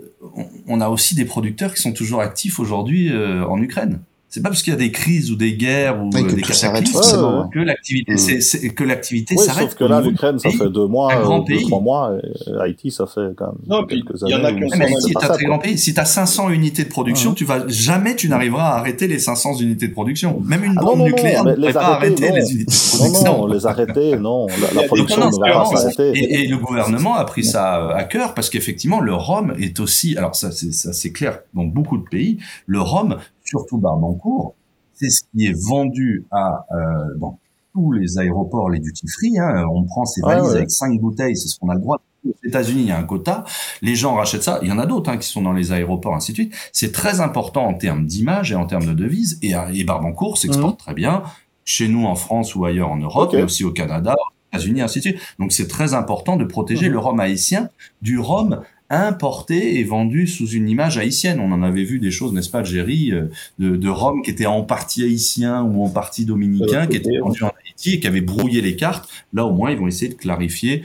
[0.68, 4.62] on, a aussi des producteurs qui sont toujours actifs aujourd'hui en Ukraine c'est pas parce
[4.62, 8.18] qu'il y a des crises ou des guerres ou des cataclysmes que l'activité mm.
[8.18, 9.70] c'est que l'activité s'arrête.
[9.70, 13.06] Sauf que là, l'Ukraine, ça fait deux mois, euh, deux, trois mois, et Haïti, ça
[13.08, 14.34] fait quand même non, quelques années.
[14.34, 17.34] Y en a mais si t'as très grand pays, si t'as 500 unités de production,
[17.34, 20.42] tu vas jamais, tu n'arriveras à arrêter les 500 unités de production.
[20.44, 23.24] Même une ah bombe nucléaire ne pourrait pas arrêter les unités de production.
[23.24, 26.42] Non, non, les arrêter, non, la, production ne va pas s'arrêter.
[26.42, 30.36] Et, le gouvernement a pris ça à cœur parce qu'effectivement, le rhum est aussi, alors
[30.36, 34.56] ça, c'est clair dans beaucoup de pays, le rhum surtout Barbancourt,
[34.94, 37.40] c'est ce qui est vendu à euh, dans
[37.74, 39.38] tous les aéroports, les duty free.
[39.40, 39.66] Hein.
[39.72, 42.02] On prend ces valises avec cinq bouteilles, c'est ce qu'on a le droit.
[42.28, 43.46] Aux États-Unis, il y a un quota.
[43.82, 44.60] Les gens rachètent ça.
[44.64, 46.54] Il y en a d'autres hein, qui sont dans les aéroports, ainsi de suite.
[46.74, 49.40] C'est très important en termes d'image et en termes de devises.
[49.44, 50.84] Et, et Barbancourt s'exporte mmh.
[50.84, 51.24] très bien
[51.64, 55.00] chez nous en France ou ailleurs en Europe, mais aussi au Canada, aux États-Unis, ainsi
[55.00, 55.20] de suite.
[55.40, 56.94] Donc c'est très important de protéger mmh.
[56.94, 57.70] le rhum haïtien
[58.02, 61.40] du rhum importé et vendu sous une image haïtienne.
[61.40, 63.26] On en avait vu des choses, n'est-ce pas, Jerry, euh,
[63.60, 67.44] de, de Rome qui était en partie haïtien ou en partie dominicain, qui était vendu
[67.44, 69.10] en Haïti et qui avait brouillé les cartes.
[69.34, 70.84] Là, au moins, ils vont essayer de clarifier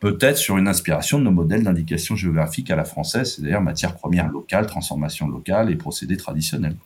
[0.00, 4.28] peut-être sur une inspiration de nos modèles d'indication géographique à la française, c'est-à-dire matière première
[4.28, 6.76] locale, transformation locale et procédés traditionnels.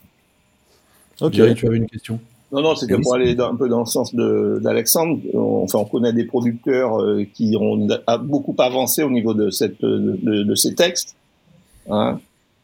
[1.19, 2.19] Ok, tu avais une question?
[2.51, 5.19] Non, non, c'était pour aller un peu dans le sens d'Alexandre.
[5.35, 7.87] Enfin, on connaît des producteurs euh, qui ont
[8.23, 11.15] beaucoup avancé au niveau de, cette, de, ces textes.
[11.89, 12.19] Hein.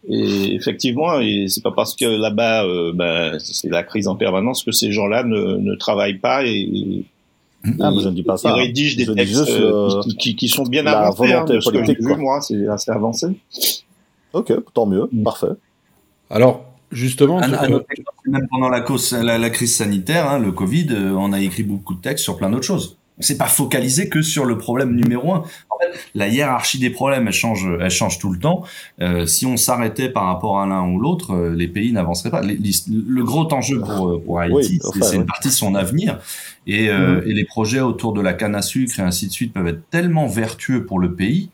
[0.07, 4.63] Et effectivement, et c'est pas parce que là-bas, euh, ben, c'est la crise en permanence
[4.63, 7.05] que ces gens-là ne, ne travaillent pas et,
[7.79, 8.49] ah, je ne dis pas ça.
[8.55, 11.33] Ils rédigent des textes euh, qui, qui, sont bien avancés.
[11.33, 13.27] Hein, ce que j'ai vu, moi, c'est assez avancé.
[14.33, 15.23] Ok, tant mieux, mm.
[15.23, 15.47] parfait.
[16.29, 16.63] Alors,
[16.95, 17.41] Justement,
[18.25, 21.93] même pendant la, cause, la, crise sanitaire, hein, le Covid, euh, on a écrit beaucoup
[21.93, 22.97] de textes sur plein d'autres choses.
[23.19, 25.43] C'est pas focalisé que sur le problème numéro un.
[25.69, 28.63] En fait, la hiérarchie des problèmes, elle change, elle change tout le temps.
[29.01, 32.41] Euh, si on s'arrêtait par rapport à l'un ou l'autre, euh, les pays n'avanceraient pas.
[32.41, 36.19] le gros enjeu pour, pour Haïti, c'est une partie de son avenir.
[36.65, 37.27] Et, mm-hmm.
[37.27, 39.89] et les projets autour de la canne à sucre et ainsi de suite peuvent être
[39.89, 41.49] tellement vertueux pour le pays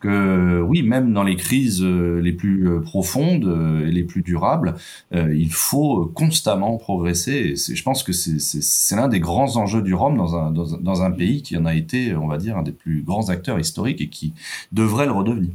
[0.00, 4.22] que oui, même dans les crises euh, les plus euh, profondes euh, et les plus
[4.22, 4.74] durables,
[5.12, 7.54] il faut constamment progresser.
[7.54, 11.02] Et je pense que c'est l'un des grands enjeux du Rhum dans un, dans, dans,
[11.02, 14.00] un pays qui en a été, on va dire, un des plus grands acteurs historiques
[14.00, 14.32] et qui
[14.72, 15.50] devrait le redevenir.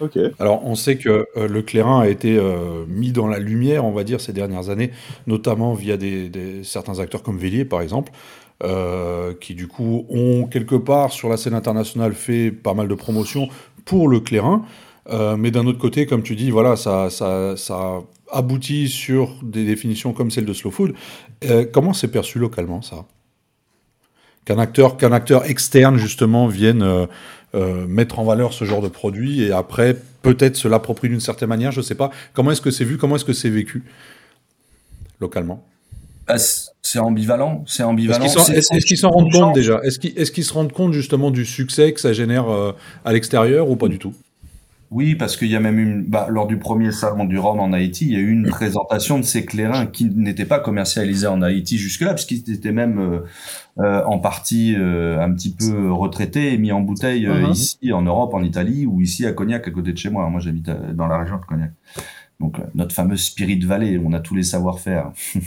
[0.00, 0.18] Ok.
[0.40, 2.40] Alors, on sait que le clairin a été
[2.88, 4.90] mis dans la lumière, on va dire, ces dernières années,
[5.26, 8.10] notamment via des, des certains acteurs comme Vélier, par exemple.
[8.64, 12.94] Euh, qui du coup ont quelque part sur la scène internationale fait pas mal de
[12.94, 13.48] promotion
[13.84, 14.64] pour le clairin.
[15.10, 19.64] Euh, mais d'un autre côté, comme tu dis, voilà, ça, ça, ça aboutit sur des
[19.64, 20.94] définitions comme celle de Slow Food.
[21.44, 23.04] Euh, comment c'est perçu localement ça?
[24.44, 27.08] Qu'un acteur, qu'un acteur externe justement vienne
[27.88, 31.72] mettre en valeur ce genre de produit et après peut-être se l'approprie d'une certaine manière,
[31.72, 32.10] je sais pas.
[32.32, 32.96] Comment est-ce que c'est vu?
[32.96, 33.84] Comment est-ce que c'est vécu?
[35.20, 35.64] Localement
[36.26, 36.36] bah,
[36.82, 38.24] c'est ambivalent, c'est ambivalent?
[38.24, 39.80] Est-ce qu'ils s'en rendent compte déjà?
[39.82, 39.98] Est-ce
[40.30, 42.72] qu'ils se rendent compte justement du succès que ça génère euh,
[43.04, 44.12] à l'extérieur ou pas du tout?
[44.90, 47.72] Oui, parce qu'il y a même une, bah, lors du premier salon du Rhum en
[47.72, 51.40] Haïti, il y a eu une présentation de ces clairins qui n'étaient pas commercialisés en
[51.40, 53.20] Haïti jusque-là, puisqu'ils étaient même euh,
[53.78, 57.52] euh, en partie un petit peu retraités et mis en bouteille uh-huh.
[57.52, 60.28] ici en Europe, en Italie, ou ici à Cognac, à côté de chez moi.
[60.28, 61.70] Moi, j'habite dans la région de Cognac
[62.42, 65.12] donc euh, notre fameuse Spirit Valley, on a tous les savoir-faire.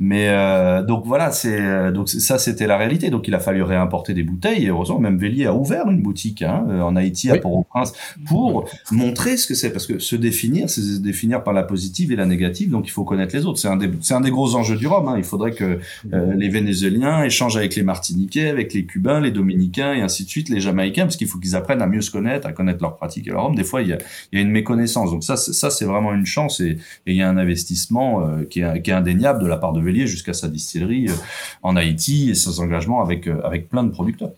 [0.00, 3.10] Mais euh, donc voilà, c'est euh, donc ça c'était la réalité.
[3.10, 4.66] Donc il a fallu réimporter des bouteilles.
[4.66, 7.92] Et heureusement, même Vélier a ouvert une boutique hein, en Haïti à Port-au-Prince
[8.26, 9.70] pour montrer ce que c'est.
[9.70, 12.70] Parce que se définir, c'est se définir par la positive et la négative.
[12.70, 13.58] Donc il faut connaître les autres.
[13.58, 15.08] C'est un des c'est un des gros enjeux du Rhum.
[15.08, 15.14] Hein.
[15.18, 15.80] Il faudrait que
[16.12, 20.48] les Vénézuéliens échangent avec les Martiniquais, avec les Cubains, les Dominicains et ainsi de suite,
[20.48, 23.26] les Jamaïcains, parce qu'il faut qu'ils apprennent à mieux se connaître, à connaître leurs pratiques
[23.26, 23.56] et leur Rhum.
[23.56, 23.98] Des fois, il y a,
[24.32, 25.10] il y a une méconnaissance.
[25.10, 28.60] Donc ça, ça c'est vraiment une chance et, il y a un investissement euh, qui,
[28.60, 31.14] est, indéniable de la part de Vélier jusqu'à sa distillerie euh,
[31.62, 34.32] en Haïti et ses engagements avec, euh, avec plein de producteurs.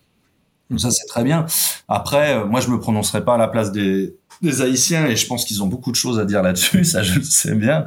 [0.69, 1.45] Donc ça, c'est très bien.
[1.87, 5.45] Après, moi, je me prononcerai pas à la place des, des Haïtiens et je pense
[5.45, 7.85] qu'ils ont beaucoup de choses à dire là-dessus, ça je le sais bien.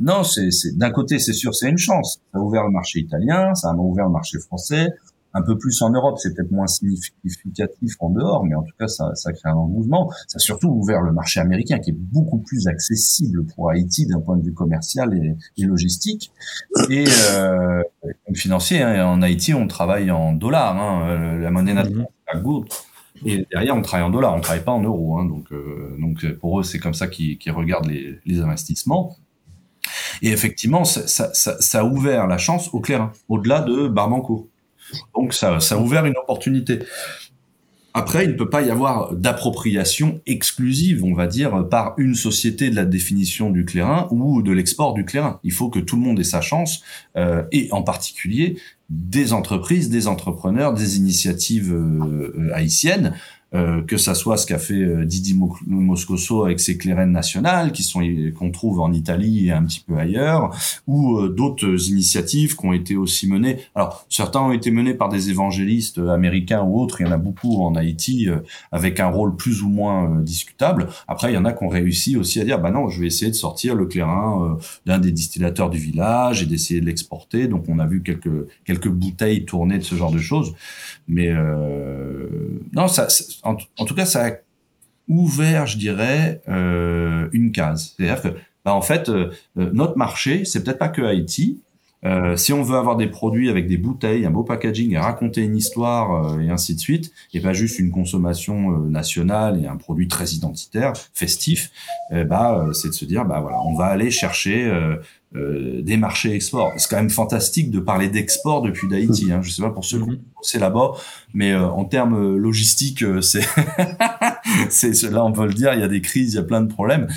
[0.00, 2.20] Non, c'est d'un côté, c'est sûr, c'est une chance.
[2.32, 4.88] Ça a ouvert le marché italien, ça a ouvert le marché français
[5.34, 8.86] un peu plus en Europe, c'est peut-être moins significatif en dehors, mais en tout cas,
[8.86, 10.08] ça, ça crée un mouvement.
[10.28, 14.20] Ça a surtout ouvert le marché américain, qui est beaucoup plus accessible pour Haïti d'un
[14.20, 16.30] point de vue commercial et, et logistique.
[16.88, 17.82] Et euh,
[18.32, 20.76] financier, hein, en Haïti, on travaille en dollars.
[20.76, 24.64] Hein, euh, la monnaie nationale, c'est la Et derrière, on travaille en dollars, on travaille
[24.64, 25.18] pas en euros.
[25.18, 29.16] Hein, donc, euh, donc pour eux, c'est comme ça qu'ils regardent les, les, investissements.
[30.22, 34.46] Et effectivement, ça, ça, ça, a ouvert la chance au clairin, au-delà de Barbancourt.
[35.14, 36.80] Donc ça, ça a ouvert une opportunité.
[37.96, 42.68] Après, il ne peut pas y avoir d'appropriation exclusive, on va dire, par une société
[42.68, 45.38] de la définition du clairin ou de l'export du clairin.
[45.44, 46.82] Il faut que tout le monde ait sa chance,
[47.16, 48.58] euh, et en particulier
[48.90, 53.14] des entreprises, des entrepreneurs, des initiatives euh, haïtiennes
[53.86, 58.00] que ça soit ce qu'a fait euh, Didi Moscoso avec ses clairènes nationales, qui sont
[58.36, 60.50] qu'on trouve en Italie et un petit peu ailleurs,
[60.88, 63.58] ou euh, d'autres initiatives qui ont été aussi menées.
[63.76, 67.00] Alors certains ont été menés par des évangélistes américains ou autres.
[67.00, 68.26] Il y en a beaucoup en Haïti
[68.72, 70.88] avec un rôle plus ou moins discutable.
[71.06, 73.06] Après, il y en a qui ont réussi aussi à dire bah non, je vais
[73.06, 77.46] essayer de sortir le clairin d'un des distillateurs du village et d'essayer de l'exporter.
[77.46, 80.54] Donc on a vu quelques quelques bouteilles tourner de ce genre de choses.
[81.06, 81.32] Mais
[82.72, 83.06] non, ça
[83.44, 84.30] en, tout cas, ça a
[85.08, 87.94] ouvert, je dirais, euh, une case.
[87.96, 88.28] C'est-à-dire que,
[88.64, 91.60] bah, en fait, euh, euh, notre marché, c'est peut-être pas que Haïti.
[92.36, 95.56] Si on veut avoir des produits avec des bouteilles, un beau packaging, et raconter une
[95.56, 100.26] histoire et ainsi de suite, et pas juste une consommation nationale et un produit très
[100.30, 101.70] identitaire, festif,
[102.10, 104.70] bah c'est de se dire bah voilà, on va aller chercher
[105.36, 106.72] euh, des marchés export.
[106.76, 109.32] C'est quand même fantastique de parler d'export depuis d'Haïti.
[109.32, 109.40] Hein.
[109.42, 110.18] Je sais pas pour ceux qui mhm.
[110.42, 110.92] c'est là-bas,
[111.32, 113.44] mais euh, en termes logistiques, euh, c'est
[114.70, 115.74] c'est là on peut le dire.
[115.74, 117.08] Il y a des crises, il y a plein de problèmes.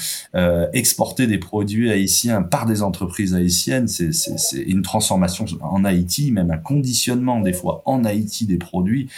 [0.74, 4.12] exporter des produits haïtiens par des entreprises haïtiennes, c'est
[4.58, 9.10] une transformation en Haïti, même un conditionnement des fois en Haïti des produits.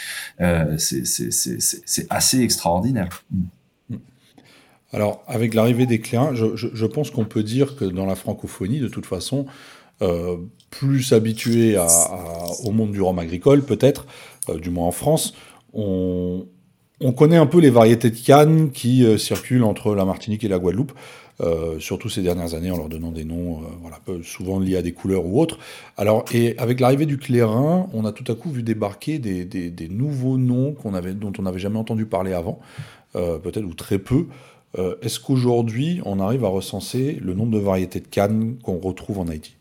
[0.78, 3.24] c'est c'est assez extraordinaire.
[4.92, 8.88] Alors, avec l'arrivée des clients, je, pense qu'on peut dire que dans la francophonie, de
[8.88, 9.46] toute façon,
[10.02, 10.36] euh,
[10.70, 11.76] plus habitué
[12.64, 14.06] au monde du rhum agricole, peut-être,
[14.48, 15.34] euh, du moins en France,
[15.72, 16.46] on,
[17.12, 20.58] connaît un peu les variétés de cannes qui euh, circulent entre la Martinique et la
[20.58, 20.92] Guadeloupe,
[21.78, 25.24] surtout ces dernières années en leur donnant des noms, voilà, souvent liés à des couleurs
[25.24, 25.58] ou autres.
[25.96, 30.36] Alors, et avec l'arrivée du clairin, on a tout à coup vu débarquer des, nouveaux
[30.36, 30.76] noms
[31.14, 32.60] dont on n'avait jamais entendu parler avant,
[33.14, 34.26] peut-être ou très peu.
[34.78, 39.18] Euh, est-ce qu'aujourd'hui, on arrive à recenser le nombre de variétés de cannes qu'on retrouve
[39.18, 39.54] en Haïti?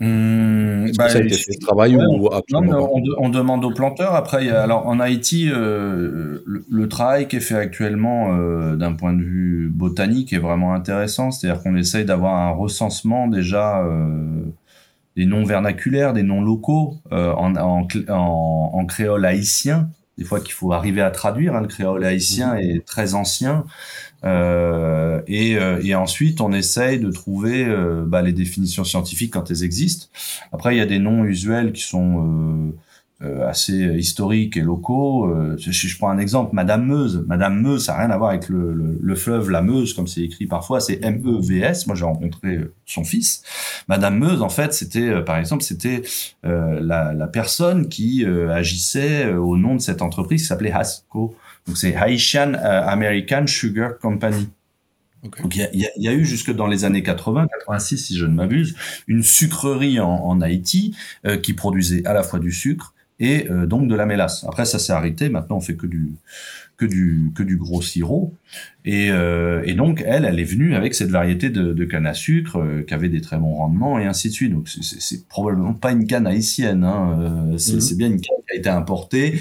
[0.00, 2.28] Mmh, bah, ça a été fait ce travail ou
[3.18, 4.14] on, demande aux planteurs.
[4.14, 9.22] Après, alors en Haïti, euh, le, travail qui est fait actuellement euh, d'un point de
[9.22, 11.30] vue botanique est vraiment intéressant.
[11.30, 13.84] C'est-à-dire qu'on essaye d'avoir un recensement déjà
[15.16, 21.00] des noms vernaculaires, des noms locaux en, en, créole haïtien des fois qu'il faut arriver
[21.00, 21.56] à traduire.
[21.56, 22.60] Hein, le créole haïtien mhm.
[22.60, 23.64] est très ancien.
[24.24, 29.50] Euh, et, euh, et, ensuite, on essaye de trouver euh, bah, les définitions scientifiques quand
[29.50, 30.06] elles existent.
[30.52, 32.72] Après, il y a des noms usuels qui sont
[33.22, 35.26] euh, euh, assez historiques et locaux.
[35.26, 37.24] Euh, je, je, prends un exemple, Madame Meuse.
[37.26, 40.06] Madame Meuse, ça n'a rien à voir avec le, le, le fleuve la Meuse, comme
[40.06, 41.86] c'est écrit parfois, c'est M-E-V-S.
[41.86, 43.42] Moi, j'ai rencontré son fils.
[43.88, 46.02] Madame Meuse, en fait, c'était, par exemple, c'était
[46.42, 51.34] la, la, personne qui agissait au nom de cette entreprise qui s'appelait Hasco.
[51.70, 54.48] Donc, c'est Haitian American Sugar Company.
[55.22, 58.24] Donc il y a, y a, eu jusque dans les années 80, 86 si je
[58.24, 58.74] ne m'abuse,
[59.06, 60.96] une sucrerie en, en Haïti
[61.42, 64.44] qui produisait à la fois du sucre et euh, donc de la mélasse.
[64.44, 65.28] Après, ça s'est arrêté.
[65.28, 66.10] Maintenant, on fait que du
[66.80, 68.34] que du que du gros sirop.
[68.86, 72.14] Et, euh, et donc, elle, elle est venue avec cette variété de, de canne à
[72.14, 74.50] sucre euh, qui avait des très bons rendements et ainsi de suite.
[74.50, 76.82] Donc, c'est probablement pas une canne haïtienne.
[76.84, 77.52] Hein.
[77.52, 79.40] Euh, c'est bien une canne qui a été importée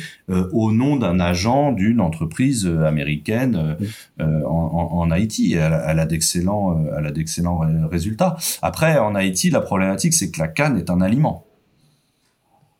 [0.51, 3.77] au nom d'un agent d'une entreprise américaine
[4.19, 4.43] mhm.
[4.45, 5.53] en, en, Haïti.
[5.53, 8.35] Elle, elle a d'excellents, elle a d'excellents résultats.
[8.61, 11.45] Après, en Haïti, la problématique, c'est que la canne est un aliment.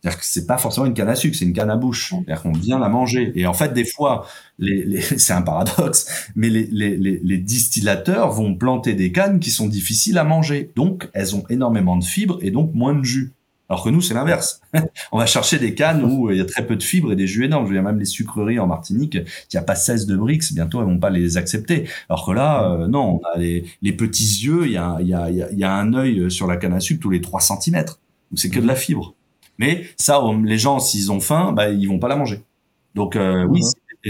[0.02, 2.10] C'est-à-dire que c'est pas forcément une canne à sucre, c'est une canne à bouche.
[2.10, 3.34] C'est-à-dire qu'on vient la manger.
[3.36, 8.32] Et en fait, des fois, les, les, c'est un paradoxe, mais les, les, les, distillateurs
[8.32, 10.72] vont planter des cannes qui sont difficiles à manger.
[10.76, 13.34] Donc, elles ont énormément de fibres et donc moins de jus.
[13.68, 14.62] Alors que nous, c'est l'inverse.
[15.12, 17.28] on va chercher des cannes où il y a très peu de fibres et des
[17.28, 17.66] jus énormes.
[17.66, 20.54] Je veux dire, même les sucreries en Martinique, il n'y a pas 16 de Brix,
[20.54, 21.88] bientôt, elles vont pas les accepter.
[22.08, 25.30] Alors que là, euh, non, on a les, petits yeux, il y a, y, a,
[25.30, 27.84] y a un œil sur la canne à sucre tous les 3 cm.
[27.86, 29.14] Donc c'est que de la fibre.
[29.60, 32.42] Mais ça, les gens, s'ils ont faim, bah, ils vont pas la manger.
[32.96, 33.62] Donc euh, oui,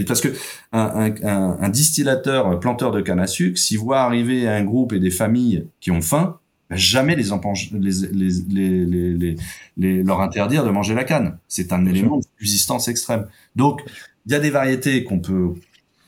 [0.08, 0.30] parce que
[0.72, 4.94] un, un, un, distillateur, un planteur de canne à sucre, s'il voit arriver un groupe
[4.94, 6.38] et des familles qui ont faim,
[6.70, 7.26] bah, jamais les,
[7.74, 9.36] les, les, les,
[9.78, 11.38] les, leur interdire de manger la canne.
[11.48, 13.28] C'est un élément de résistance extrême.
[13.56, 13.82] Donc,
[14.26, 15.54] il y a des variétés qu'on peut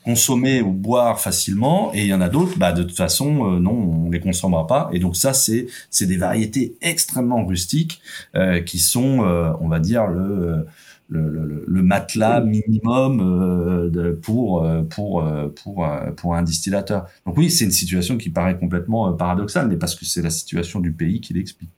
[0.04, 3.58] consommer ou boire facilement et il y en a d'autres bah de toute façon euh,
[3.60, 8.00] non on les consommera pas et donc ça c'est c'est des variétés extrêmement rustiques
[8.34, 10.66] euh, qui sont euh, on va dire le
[11.08, 15.22] le, matelas minimum de, pour pour
[15.62, 15.86] pour
[16.16, 17.06] pour un distillateur.
[17.26, 20.80] Donc oui, c'est une situation qui paraît complètement paradoxale, mais parce que c'est la situation
[20.80, 21.68] du pays qui l'explique.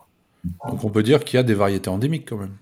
[0.69, 2.57] Donc on peut dire qu'il y a des variétés endémiques quand même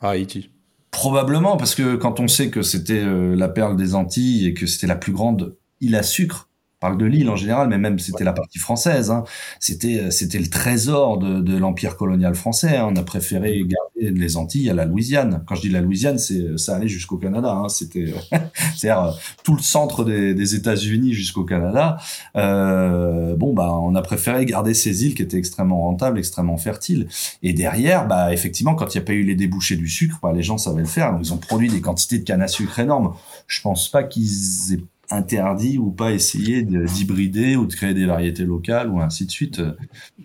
[0.00, 0.50] Haïti.
[0.92, 4.86] Probablement, parce que quand on sait que c'était la perle des Antilles et que c'était
[4.86, 6.48] la plus grande île à sucre,
[6.82, 9.10] parle de l'île en général, mais même c'était la partie française.
[9.10, 9.22] Hein.
[9.60, 12.76] C'était euh, c'était le trésor de, de l'empire colonial français.
[12.76, 12.88] Hein.
[12.90, 15.44] On a préféré garder les Antilles à la Louisiane.
[15.46, 17.52] Quand je dis la Louisiane, c'est ça allait jusqu'au Canada.
[17.52, 17.68] Hein.
[17.68, 18.06] C'était
[18.76, 19.10] c'est-à-dire euh,
[19.44, 21.98] tout le centre des, des États-Unis jusqu'au Canada.
[22.36, 27.06] Euh, bon bah on a préféré garder ces îles qui étaient extrêmement rentables, extrêmement fertiles.
[27.44, 30.32] Et derrière, bah effectivement, quand il n'y a pas eu les débouchés du sucre, bah,
[30.34, 31.12] les gens savaient le faire.
[31.12, 33.14] Donc, ils ont produit des quantités de canne à sucre énormes.
[33.46, 34.80] Je pense pas qu'ils aient
[35.12, 39.58] interdit ou pas essayer d'hybrider ou de créer des variétés locales ou ainsi de suite,
[39.60, 39.72] euh,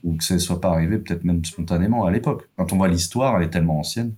[0.03, 2.49] ou que ça ne soit pas arrivé peut-être même spontanément à l'époque.
[2.57, 4.15] Quand on voit l'histoire, elle est tellement ancienne.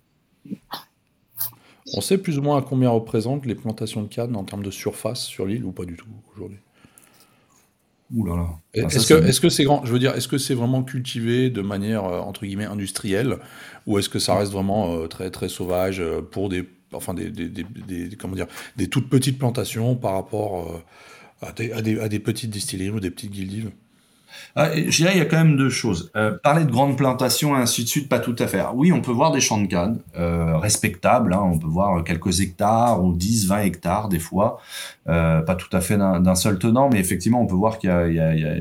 [1.96, 4.72] On sait plus ou moins à combien représentent les plantations de canne en termes de
[4.72, 6.60] surface sur l'île ou pas du tout aujourd'hui
[8.12, 8.48] Ouh là là.
[8.74, 11.62] Est-ce que est-ce que c'est grand Je veux dire, est-ce que c'est vraiment cultivé de
[11.62, 13.38] manière euh, entre guillemets industrielle
[13.86, 17.50] ou est-ce que ça reste vraiment euh, très très sauvage pour des enfin des, des,
[17.50, 20.84] des, toutes petites plantations par rapport
[21.44, 23.72] euh, à, des, petites distilleries ou des petites guildives
[24.56, 26.12] ah, je dirais il y a quand même deux choses.
[26.16, 28.64] Euh, parler de grandes plantations et ainsi de suite, pas tout à fait.
[28.76, 31.34] oui, on peut voir des champs de canne euh, respectables.
[31.34, 34.62] Hein, on peut voir quelques hectares ou 10, 20 hectares des fois.
[35.06, 38.16] Pas tout à fait d'un seul tenant, mais effectivement, on peut voir qu'il y y
[38.16, 38.56] y a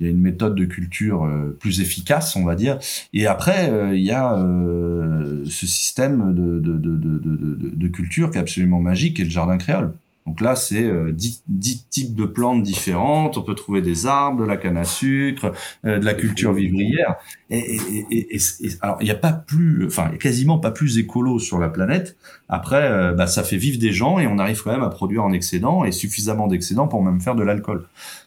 [0.00, 2.78] il y a une méthode de culture euh, plus efficace, on va dire.
[3.12, 8.38] Et après, euh, il y a euh, ce système de, de, de, de, culture qui
[8.38, 9.92] est absolument magique, et le jardin créole.
[10.26, 11.42] Donc là, c'est euh, dix,
[11.90, 13.36] types de plantes différentes.
[13.36, 15.52] On peut trouver des arbres, de la canne à sucre,
[15.84, 17.16] de la culture vivrière.
[17.50, 17.76] Et,
[18.10, 18.38] et, et,
[18.80, 22.16] alors, il n'y a pas plus, enfin, quasiment pas plus écolo sur la planète.
[22.48, 25.32] Après, bah, ça fait vivre des gens et on arrive quand même à produire en
[25.32, 27.86] excédent et suffisamment d'excédent pour même faire de l'alcool.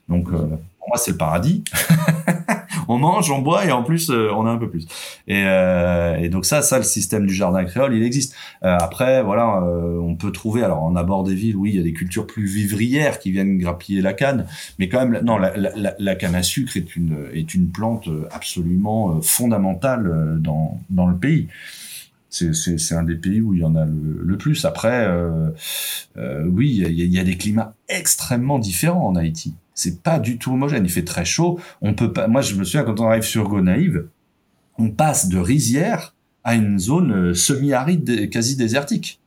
[0.10, 0.28] Donc,
[0.88, 1.64] moi, c'est le paradis.
[2.88, 4.86] on mange, on boit et en plus, euh, on a un peu plus.
[5.28, 8.36] Et, euh, et, donc ça, ça, le système du jardin créole, il existe.
[8.64, 11.80] Euh, après, voilà, euh, on peut trouver, alors en abord des villes, oui, il y
[11.80, 14.46] a des cultures plus vivrières qui viennent grappiller la canne,
[14.80, 18.10] mais quand même, non, la, la, la canne à sucre est une est une plante
[18.32, 21.48] absolument fondamentale dans dans le pays
[22.34, 24.66] c'est un des pays où il y en a le, le plus.
[24.66, 25.50] Après, euh,
[26.18, 30.38] euh, oui, il y, y, a des climats extrêmement différents en Haïti c'est pas du
[30.38, 30.86] tout homogène.
[30.86, 31.60] Il fait très chaud.
[31.82, 32.28] On peut pas.
[32.28, 34.08] Moi, je me souviens quand on arrive sur Gonaïve,
[34.78, 39.20] on passe de rizière à une zone euh, semi-aride, quasi désertique.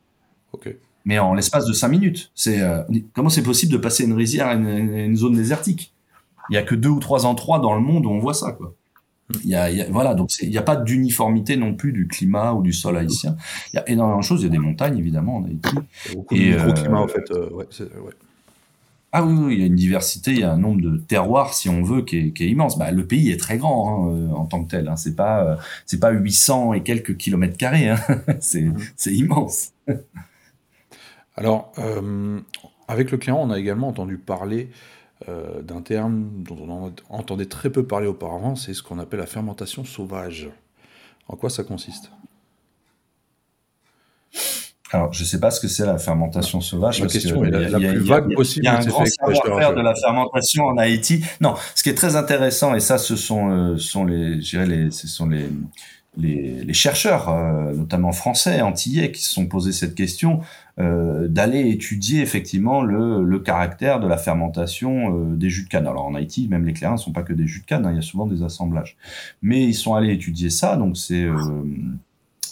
[0.53, 0.75] Ok.
[1.05, 2.31] Mais en l'espace de cinq minutes.
[2.35, 2.83] C'est euh,
[3.13, 5.93] comment c'est possible de passer une rizière à une, zone désertique?
[6.49, 8.51] Il y a que deux ou trois endroits dans le monde où on voit ça,
[8.51, 8.73] quoi.
[9.43, 12.61] Il y a, voilà, donc il n'y a pas d'uniformité non plus du climat ou
[12.61, 13.35] du sol haïtien.
[13.73, 14.41] Il y a énormément de choses.
[14.41, 15.75] Il y a des montagnes évidemment en Haïti.
[16.05, 17.31] Il y a beaucoup de microclimats en fait.
[17.31, 18.13] Euh, ouais, ouais.
[19.19, 21.69] Ah oui, il y a une diversité, il y a un nombre de terroirs, si
[21.69, 22.77] on veut, qui est, qui est immense.
[22.77, 24.87] Bah, le pays est très grand hein, euh, en tant que tel.
[24.87, 24.95] Hein.
[24.95, 25.55] C'est pas, euh,
[25.87, 27.89] c'est pas 800 et quelques kilomètres carrés.
[27.89, 27.97] Hein.
[28.41, 28.77] c'est, mmh.
[28.95, 29.71] c'est immense.
[31.35, 32.39] Alors, euh,
[32.87, 34.69] avec le client, on a également entendu parler
[35.27, 39.25] euh, d'un terme dont on entendait très peu parler auparavant, c'est ce qu'on appelle la
[39.25, 40.51] fermentation sauvage.
[41.27, 42.11] En quoi ça consiste?
[44.91, 47.01] Alors, je sais pas ce que c'est la fermentation sauvage.
[47.01, 48.65] La question est la, plus vague possible.
[48.65, 51.23] Il y a un grand savoir-faire de la fermentation en Haïti.
[51.41, 55.07] Non, ce qui est très intéressant, et ça, ce sont, euh, sont les, les, ce
[55.07, 55.49] sont les,
[56.17, 60.41] les, les chercheurs, euh, notamment français, antillais, qui se sont posés cette question,
[60.79, 65.87] euh, d'aller étudier effectivement le, le, caractère de la fermentation euh, des jus de canne.
[65.87, 67.91] Alors en Haïti, même les clairins ne sont pas que des jus de canne, hein,
[67.91, 68.97] il y a souvent des assemblages.
[69.41, 71.27] Mais ils sont allés étudier ça, donc c'est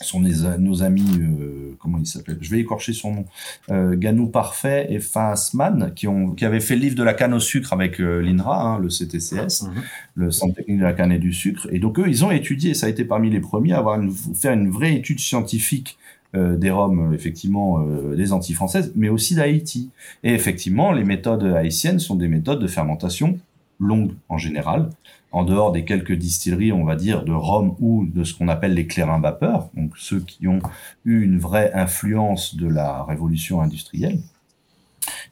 [0.04, 3.26] sont nos amis, euh, comment il s'appelle Je vais écorcher son nom.
[3.70, 7.34] Euh, Ganou Parfait et Fasman, qui ont, qui avaient fait le livre de la canne
[7.34, 9.84] au sucre avec euh, l'INRA, hein, le CTCS, mhm.
[10.16, 11.68] le Centre technique de la canne et du sucre.
[11.72, 12.74] Et donc eux, ils ont étudié.
[12.74, 15.98] Ça a été parmi les premiers à avoir une, faire une vraie étude scientifique
[16.36, 19.90] euh, des Roms, effectivement, euh, des Antilles françaises, mais aussi d'Haïti.
[20.24, 23.40] Et effectivement, les méthodes haïtiennes sont des méthodes de fermentation
[23.80, 24.90] longues en général,
[25.32, 28.74] en dehors des quelques distilleries, on va dire, de Rome ou de ce qu'on appelle
[28.74, 30.60] les clairins vapeur, donc ceux qui ont
[31.04, 34.20] eu une vraie influence de la révolution industrielle,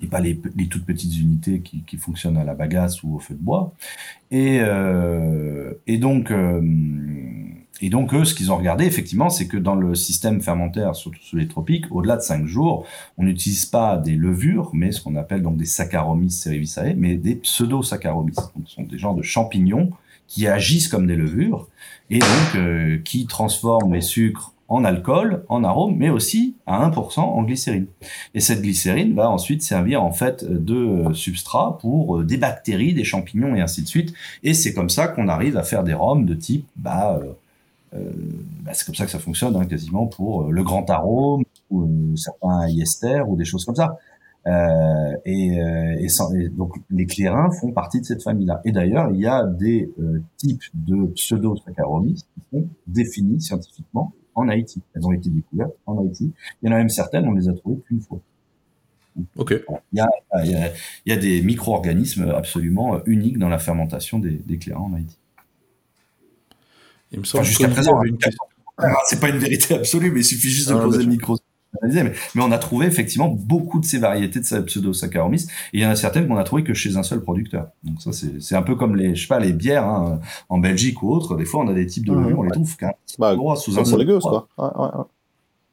[0.02, 0.38] et pas les,
[0.70, 3.74] toutes petites unités qui, fonctionnent à la bagasse ou au feu de bois.
[4.32, 6.62] Et, euh, et donc, euh,
[7.84, 11.20] et donc, eux, ce qu'ils ont regardé, effectivement, c'est que dans le système fermentaire, surtout
[11.22, 12.86] sous les tropiques, au-delà de 5 jours,
[13.18, 17.36] on n'utilise pas des levures, mais ce qu'on appelle donc des Saccharomyces cerevisiae, mais des
[17.36, 18.38] pseudo-Saccharomyces.
[18.38, 19.90] Donc, ce sont des genres de champignons
[20.30, 21.68] qui agissent comme des levures
[22.10, 27.20] et donc euh, qui transforment les sucres en alcool, en arôme, mais aussi à 1%
[27.20, 27.88] en glycérine.
[28.34, 33.56] Et cette glycérine va ensuite servir en fait de substrat pour des bactéries, des champignons
[33.56, 34.14] et ainsi de suite.
[34.42, 37.20] Et c'est comme ça qu'on arrive à faire des rhums de type, bah,
[37.94, 42.68] bah c'est comme ça que ça fonctionne hein, quasiment pour le grand arôme ou certains
[42.68, 43.98] yester ou des choses comme ça.
[44.46, 48.62] Euh, et, euh, et, donc les clairins font partie de cette famille-là.
[48.66, 54.50] Et d'ailleurs, il y a des euh, types de pseudo-saccharomyces qui sont définis scientifiquement en
[54.50, 54.82] Haïti.
[54.96, 56.34] Elles ont été découvertes en Haïti.
[56.62, 58.20] Il y en a même certaines, on les a trouvées qu'une fois.
[59.38, 59.54] Ok.
[59.94, 60.10] Il y a,
[60.44, 60.72] il y a,
[61.06, 65.18] il y a des micro-organismes absolument uniques dans la fermentation des, des clairins en Haïti.
[67.14, 67.99] Il me semble jusqu'à présent,
[69.05, 71.38] c'est pas une vérité absolue, mais il suffit juste de poser le micro
[71.82, 75.89] mais, on a trouvé effectivement beaucoup de ces variétés de pseudo-saccharomyces et il y en
[75.89, 77.68] a certaines qu'on a trouvé que chez un seul producteur.
[77.84, 81.01] Donc ça c'est un peu comme les je sais pas les bières hein, en Belgique
[81.03, 81.36] ou autre.
[81.36, 83.86] Des fois on a des types de levure, on les trouve qu'un bah, sous un
[83.86, 84.47] seul quoi.
[84.57, 85.03] Ouais, ouais,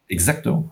[0.09, 0.69] Exactement.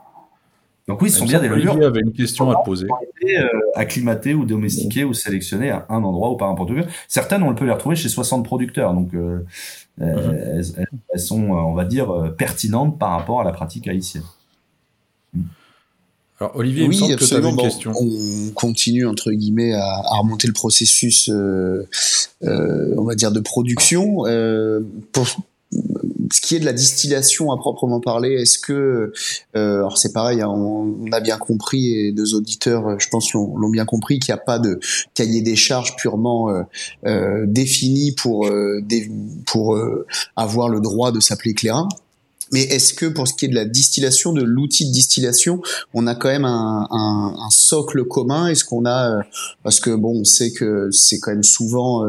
[0.89, 1.75] Donc oui, ce sont bien des levures.
[1.75, 2.87] avait une question à te poser.
[3.21, 6.87] Été, euh, acclimatées ou domestiquées ou sélectionnées à un endroit ou par un producteur.
[7.07, 8.95] Certaines, on peut les retrouver chez 60 producteurs.
[8.95, 9.45] Donc euh,
[10.01, 10.65] euh mhm.
[10.79, 14.25] elles, elles, sont, on va dire, pertinentes par rapport à la pratique haïtienne.
[16.41, 17.93] Alors Olivier, il me semble que tu avais une question.
[18.01, 21.89] On continue entre guillemets à, à remonter le processus, euh,
[22.45, 24.25] euh, on va dire de production.
[24.27, 24.81] Euh,
[25.11, 25.27] pour
[25.71, 29.13] ce qui est de la distillation à proprement parler, est-ce que,
[29.57, 33.71] euh, alors c'est pareil, hein, on, a bien compris et deux auditeurs, je pense, l'ont
[33.71, 34.79] bien compris qu'il n'y a pas de
[35.15, 36.63] cahier des charges purement euh,
[37.07, 39.11] euh, défini pour euh, des,
[39.47, 40.07] pour euh,
[40.37, 41.89] avoir le droit de s'appeler clairin.
[42.51, 45.61] Mais est-ce que pour ce qui est de la distillation, de l'outil de distillation,
[45.93, 48.49] on a quand même un, un, un socle commun?
[48.49, 49.23] Est-ce qu'on a, euh,
[49.63, 52.07] parce que bon, on sait que c'est quand même souvent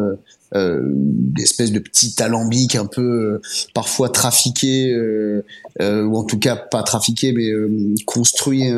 [0.56, 0.94] euh, euh,
[1.42, 3.42] espèces de petits alambics un peu euh,
[3.74, 5.44] parfois trafiqués euh,
[5.80, 7.52] ou en tout cas pas trafiqués mais
[8.06, 8.72] construits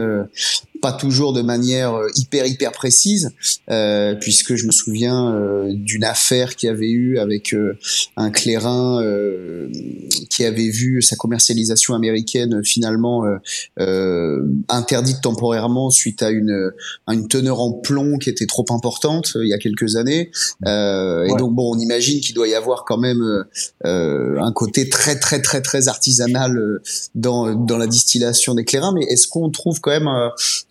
[0.81, 3.31] pas toujours de manière euh, hyper hyper précise,
[3.69, 7.77] euh, puisque je me souviens euh, d'une affaire qui avait eu avec euh,
[8.17, 9.69] un clairin euh,
[10.29, 13.23] qui avait vu sa commercialisation américaine finalement
[14.67, 16.71] interdite temporairement suite à une
[17.05, 20.31] à une teneur en plomb qui était trop importante il y a quelques années.
[20.65, 23.45] Et donc bon, on imagine qu'il doit y avoir quand même
[23.83, 26.81] un côté très très très très artisanal
[27.15, 30.09] dans dans la distillation des clairins, mais est-ce qu'on trouve quand même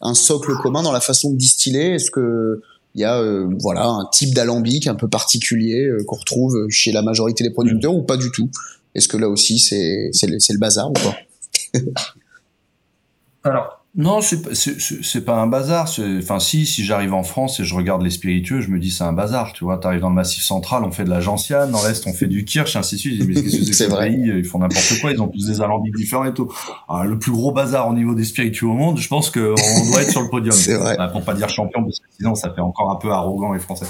[0.00, 1.94] un socle commun dans la façon de distiller?
[1.94, 2.60] Est-ce que
[2.94, 6.92] il y a euh, voilà un type d'alambic un peu particulier euh, qu'on retrouve chez
[6.92, 8.50] la majorité des producteurs ou pas du tout?
[8.94, 11.16] Est-ce que là aussi c'est c'est le, le bazar ou pas?
[13.44, 15.90] Alors non, c'est pas un bazar.
[16.18, 19.02] Enfin, si, si j'arrive en France et je regarde les spiritueux, je me dis c'est
[19.02, 19.52] un bazar.
[19.52, 22.12] Tu vois, t'arrives dans le Massif Central, on fait de la gentiane, dans l'Est on
[22.12, 23.24] fait du kirsch, ainsi de suite.
[23.26, 24.10] Mais qu'est-ce que c'est vrai.
[24.10, 24.32] pays?
[24.38, 25.10] Ils font n'importe quoi.
[25.10, 26.52] Ils ont tous des alambics différents et tout.
[26.88, 29.40] Ah, le plus gros bazar au niveau des spiritueux au monde, je pense qu'on
[29.90, 30.52] doit être sur le podium.
[30.56, 30.96] c'est vrai.
[31.10, 33.86] pour pas dire champion, parce que sinon ça fait encore un peu arrogant et français.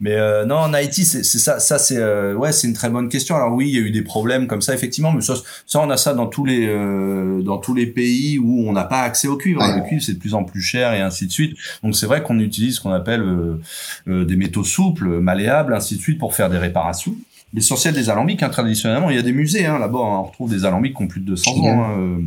[0.00, 1.60] Mais euh, non, en Haïti, c'est ça.
[1.60, 3.36] Ça c'est euh, ouais, c'est une très bonne question.
[3.36, 5.12] Alors oui, il y a eu des problèmes comme ça, effectivement.
[5.12, 5.34] Mais ça,
[5.64, 8.82] ça on a ça dans tous les euh, dans tous les pays où on n'a
[8.82, 9.62] pas accès au cuivre.
[9.76, 11.56] Le cuivre c'est plus en plus cher et ainsi de suite.
[11.82, 13.60] Donc c'est vrai qu'on utilise ce qu'on appelle euh,
[14.08, 17.14] euh, des métaux souples, malléables, ainsi de suite pour faire des réparations.
[17.52, 19.98] L'essentiel des alambics, hein, traditionnellement, il y a des musées hein, là-bas.
[19.98, 21.84] Hein, on retrouve des alambics qui ont plus de 200 ans.
[21.84, 22.20] Hein,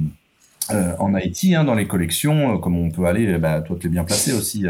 [0.69, 3.89] euh, en Haïti, hein, dans les collections, comme on peut aller, bah, toi tu es
[3.89, 4.65] bien placé aussi,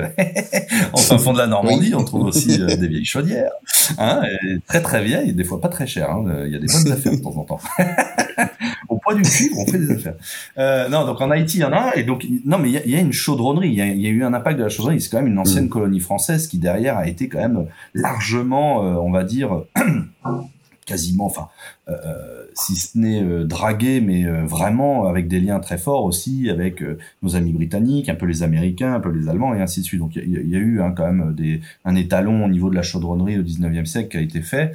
[0.93, 3.49] en fin fond de la Normandie, on trouve aussi des vieilles chaudières,
[3.97, 4.21] hein,
[4.67, 7.17] très très vieilles, des fois pas très chères, il y a des bonnes affaires de
[7.17, 7.59] temps en temps.
[9.15, 10.15] du cuivre, on fait des affaires.
[10.57, 12.95] Euh, non, donc en Haïti, il y en a, et donc non, mais il y,
[12.95, 13.69] a, une chaudronnerie.
[13.69, 14.99] Il y, a, eu un impact de la chaudronnerie.
[15.01, 15.69] C'est quand même une ancienne mm.
[15.69, 19.61] colonie française qui derrière a été quand même largement, euh, on va dire,
[20.87, 21.49] quasiment, enfin,
[21.89, 26.49] euh, euh, si ce n'est euh, dragué, mais vraiment avec des liens très forts aussi
[26.49, 26.83] avec
[27.21, 29.99] nos amis britanniques, un peu les Américains, un peu les Allemands et ainsi de suite.
[29.99, 32.81] Donc il y, a eu hein, quand même des, un étalon au niveau de la
[32.81, 34.73] chaudronnerie au 19e siècle qui a été fait.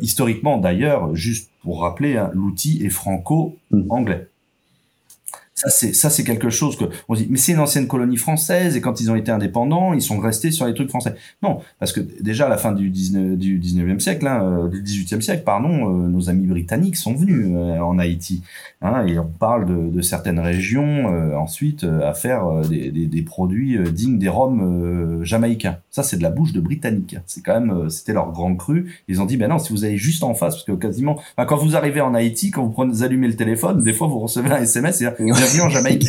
[0.00, 4.28] historiquement d'ailleurs, juste pour rappeler, hein, l'outil est franco-anglais.
[5.58, 8.76] Ça c'est ça c'est quelque chose que on dit mais c'est une ancienne colonie française
[8.76, 11.16] et quand ils ont été indépendants ils sont restés sur les trucs français.
[11.42, 14.84] Non parce que déjà à la fin du 19 du 19e siècle hein, euh, du
[14.84, 18.44] 18e siècle pardon euh, nos amis britanniques sont venus euh, en Haïti
[18.82, 21.06] hein, et on parle de, de certaines régions
[21.36, 25.78] ensuite à faire des, des, des, produits dignes des rhums jamaïcains.
[25.90, 27.16] Ça c'est de la bouche de britanniques.
[27.26, 29.02] C'est quand même c'était leur grand cru.
[29.08, 31.56] Ils ont dit ben non si vous allez juste en face parce que quasiment quand
[31.56, 34.62] vous arrivez en Haïti quand vous prenez allumez le téléphone des fois vous recevez un
[34.62, 35.08] SMS et
[35.60, 36.08] en Jamaïque.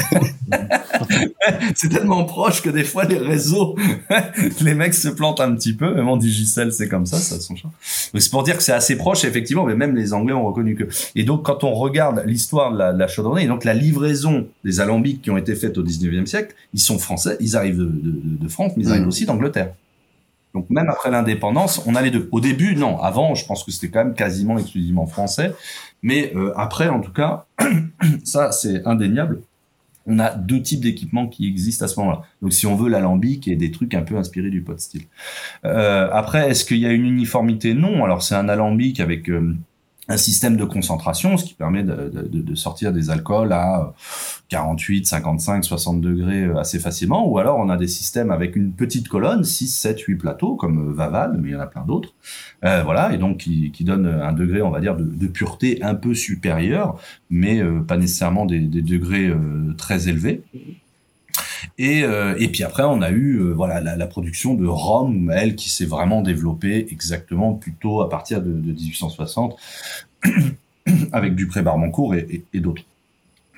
[1.75, 3.75] c'est tellement proche que des fois les réseaux,
[4.61, 5.93] les mecs se plantent un petit peu.
[5.93, 7.71] Même en Digicel, c'est comme ça, ça son champ.
[7.83, 10.85] C'est pour dire que c'est assez proche, effectivement, mais même les Anglais ont reconnu que.
[11.15, 14.47] Et donc, quand on regarde l'histoire de la, de la chaudronnerie, et donc la livraison
[14.63, 17.85] des alambics qui ont été faites au 19e siècle, ils sont français, ils arrivent de,
[17.85, 19.73] de, de France, mais ils arrivent aussi d'Angleterre.
[20.53, 22.27] Donc même après l'indépendance, on a les deux.
[22.31, 22.99] Au début, non.
[22.99, 25.53] Avant, je pense que c'était quand même quasiment exclusivement français.
[26.01, 27.45] Mais euh, après, en tout cas,
[28.23, 29.41] ça c'est indéniable.
[30.05, 32.21] On a deux types d'équipements qui existent à ce moment-là.
[32.41, 35.03] Donc si on veut l'alambic et des trucs un peu inspirés du pot style.
[35.65, 37.75] Euh, après, est-ce qu'il y a une uniformité?
[37.75, 38.03] Non.
[38.03, 39.55] Alors c'est un alambic avec euh,
[40.09, 43.93] un système de concentration, ce qui permet de, sortir des alcools à
[44.49, 48.73] 48, 55, 60 degrés euh, assez facilement, ou alors on a des systèmes avec une
[48.73, 52.13] petite colonne, 6, 7, 8 plateaux, comme Vaval, mais il y en a plein d'autres,
[52.65, 55.95] euh, voilà, et donc qui, qui donne un degré, on va dire, de, pureté un
[55.95, 56.99] peu supérieur,
[57.29, 60.43] mais euh, pas nécessairement des, degrés euh, très élevés.
[61.77, 65.31] Et, euh, et puis après, on a eu euh, voilà la, la, production de rhum,
[65.31, 69.57] elle, qui s'est vraiment développée exactement plutôt à partir de, de 1860,
[71.11, 72.83] avec Dupré Barbancourt et, et, et d'autres,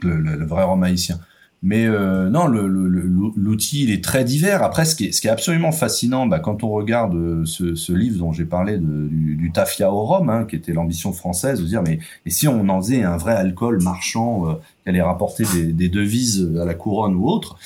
[0.02, 1.20] le, le, le, vrai rhum haïtien.
[1.64, 4.64] Mais euh, non, l'outil il est très divers.
[4.64, 7.76] Après, ce qui est, ce qui est absolument fascinant, bah, quand on regarde euh, ce,
[7.76, 11.14] ce livre dont j'ai parlé de, du, du, tafia au rhum, hein, qui était l'ambition
[11.14, 14.53] française, de dire mais et si on en faisait un vrai alcool marchand euh,
[14.84, 17.59] qui allait rapporter des, des, devises à la couronne ou autre,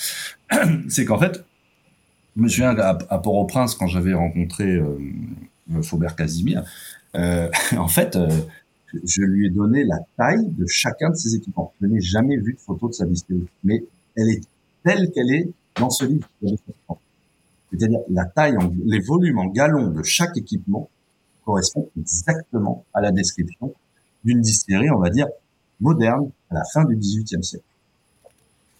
[0.89, 1.45] c'est qu'en fait,
[2.35, 4.97] je me souviens à, Port-au-Prince quand j'avais rencontré euh,
[5.81, 6.63] Faubert Casimir,
[7.15, 8.29] euh, en fait, euh,
[9.03, 11.73] je lui ai donné la taille de chacun de ses équipements.
[11.81, 13.83] Je n'ai jamais vu de photo de sa distillerie, mais
[14.15, 14.41] elle est
[14.83, 16.27] telle qu'elle est dans ce livre.
[17.71, 20.89] C'est-à-dire la taille, les volumes en gallons de chaque équipement
[21.43, 23.73] correspondent exactement à la description
[24.23, 25.27] d'une distillerie, on va dire,
[25.79, 27.65] moderne à la fin du XVIIIe siècle.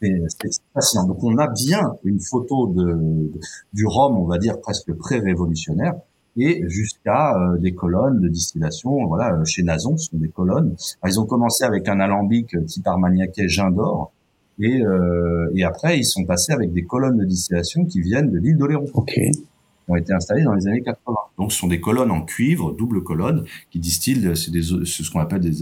[0.02, 1.08] C'est fascinant.
[1.08, 3.32] Donc on a bien une photo de,
[3.74, 5.94] du rhum, on va dire presque pré-révolutionnaire,
[6.38, 9.06] et jusqu'à euh, des colonnes de distillation.
[9.08, 10.76] Voilà, euh, chez Nazon, ce sont des colonnes.
[11.02, 14.12] Alors, ils ont commencé avec un alambic type armagnaquais d'or,
[14.60, 18.40] et, euh, et après ils sont passés avec des colonnes de distillation qui viennent de
[18.40, 18.86] l'île d'Oléron.
[18.94, 19.32] Okay.
[19.88, 21.18] ont été installées dans les années 80.
[21.38, 25.42] Donc ce sont des colonnes en cuivre, double colonne, qui distillent, c'est ce qu'on appelle
[25.42, 25.62] des,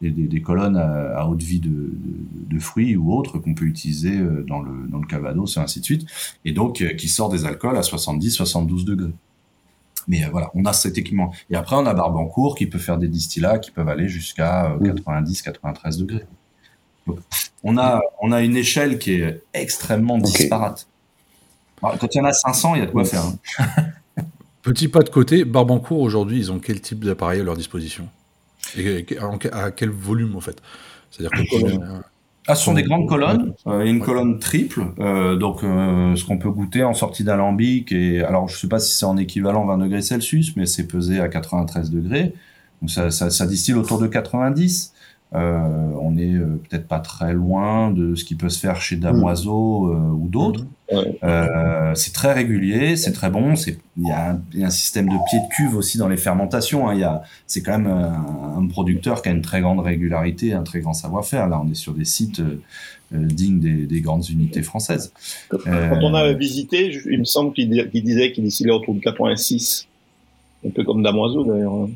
[0.00, 3.54] des, des, des, colonnes à, à haute vie de, de, de, fruits ou autres qu'on
[3.54, 6.06] peut utiliser euh, dans le, dans le cavados et ainsi de suite,
[6.44, 9.12] et donc qui sort des alcools à 70-72 degrés.
[10.08, 11.32] Mais euh, voilà, on a cet équipement.
[11.50, 15.94] Et après, on a Barbancourt qui peut faire des distillats qui peuvent aller jusqu'à 90-93
[15.94, 16.26] euh, degrés.
[17.06, 17.18] Donc,
[17.62, 20.32] on a, on a une échelle qui est extrêmement okay.
[20.32, 20.86] disparate.
[21.82, 23.24] Alors, quand il y en a 500, il y a de quoi faire.
[23.24, 23.66] Hein.
[24.62, 28.08] Petit pas de côté, Barbancourt, aujourd'hui, ils ont quel type d'appareil à leur disposition?
[28.76, 29.06] Et
[29.52, 30.60] à quel volume, en fait?
[31.10, 31.80] C'est-à-dire que
[32.46, 36.38] ah, ce sont des grandes colonnes, euh, une colonne triple, euh, donc euh, ce qu'on
[36.38, 37.92] peut goûter en sortie d'alambic.
[37.92, 41.20] Et alors, je sais pas si c'est en équivalent 20 degrés Celsius, mais c'est pesé
[41.20, 42.32] à 93 degrés.
[42.80, 44.94] Donc ça, ça, ça distille autour de 90.
[45.32, 48.96] Euh, on est euh, peut-être pas très loin de ce qui peut se faire chez
[48.96, 50.64] Damoiseau euh, ou d'autres.
[50.92, 51.94] Mmh.
[51.94, 53.54] c'est très régulier, c'est très bon.
[53.54, 56.08] C'est il y, a un, y a un système de pied de cuve aussi dans
[56.08, 56.88] les fermentations.
[56.88, 56.94] Hein.
[56.94, 60.52] Il y a c'est quand même un, un, producteur qui a une très grande régularité,
[60.52, 61.48] un très grand savoir-faire.
[61.48, 62.42] Là, on est sur des sites
[63.12, 65.12] dignes des, des, grandes unités françaises.
[65.48, 69.86] Quand, on a visité, il me semble qu'il disait qu'il distillait autour de 86,
[70.66, 71.88] un peu comme Damoiseau d'ailleurs.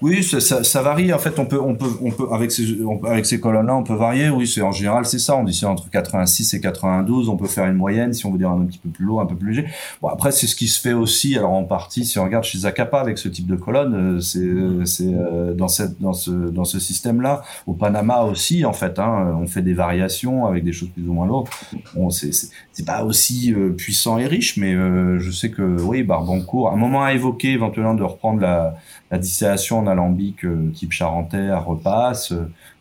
[0.00, 1.12] Oui, ça, varie.
[1.12, 4.30] En fait, on peut, on peut, on peut avec ces, colonnes-là, on peut varier.
[4.30, 5.36] Oui, c'est en général, c'est ça.
[5.36, 7.28] On dit c'est entre 86 et 92.
[7.28, 9.26] On peut faire une moyenne si on veut dire un petit peu plus lourd, un
[9.26, 9.68] peu plus léger.
[10.00, 11.36] Bon, après, c'est ce qui se fait aussi.
[11.36, 14.46] Alors, en partie, si on regarde chez Zacapa avec ce type de colonne, euh, c'est,
[14.84, 17.42] c'est euh, dans cette, dans ce, dans ce système-là.
[17.66, 21.12] Au Panama aussi, en fait, hein, on fait des variations avec des choses plus ou
[21.12, 21.48] moins lourdes.
[21.94, 26.04] Bon, c'est, c'est pas aussi euh, puissant et riche, mais euh, je sais que oui,
[26.04, 28.76] Barbancourt, un moment à évoquer éventuellement de reprendre la,
[29.10, 32.32] la distillation en alambic euh, type charentais repasse.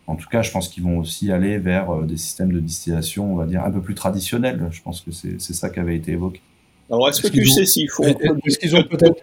[0.07, 3.33] En tout cas, je pense qu'ils vont aussi aller vers euh, des systèmes de distillation,
[3.33, 4.67] on va dire, un peu plus traditionnels.
[4.71, 6.41] Je pense que c'est ça qui avait été évoqué.
[6.89, 8.03] Alors, est-ce que tu sais s'ils font...
[8.03, 9.21] Est-ce qu'ils ont peut-être...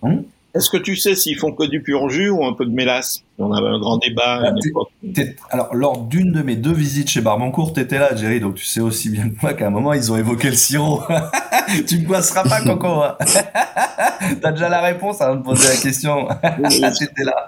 [0.00, 0.24] Hum
[0.54, 3.24] est-ce que tu sais s'ils font que du pur jus ou un peu de mélasse?
[3.38, 4.42] On avait un grand débat.
[4.44, 8.64] Ah, alors, lors d'une de mes deux visites chez Barbancourt, t'étais là, Jerry, donc tu
[8.64, 11.02] sais aussi bien que moi qu'à un moment, ils ont évoqué le sirop.
[11.88, 13.02] tu me passeras pas, Coco.
[13.02, 13.16] Hein.
[14.40, 16.28] T'as déjà la réponse avant de poser la question.
[16.42, 17.46] T'étais là.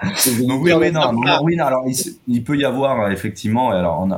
[0.49, 1.67] Donc, oui, oui, non, non, oui, non.
[1.67, 1.97] Alors, il,
[2.29, 4.09] il, peut y avoir, effectivement, alors,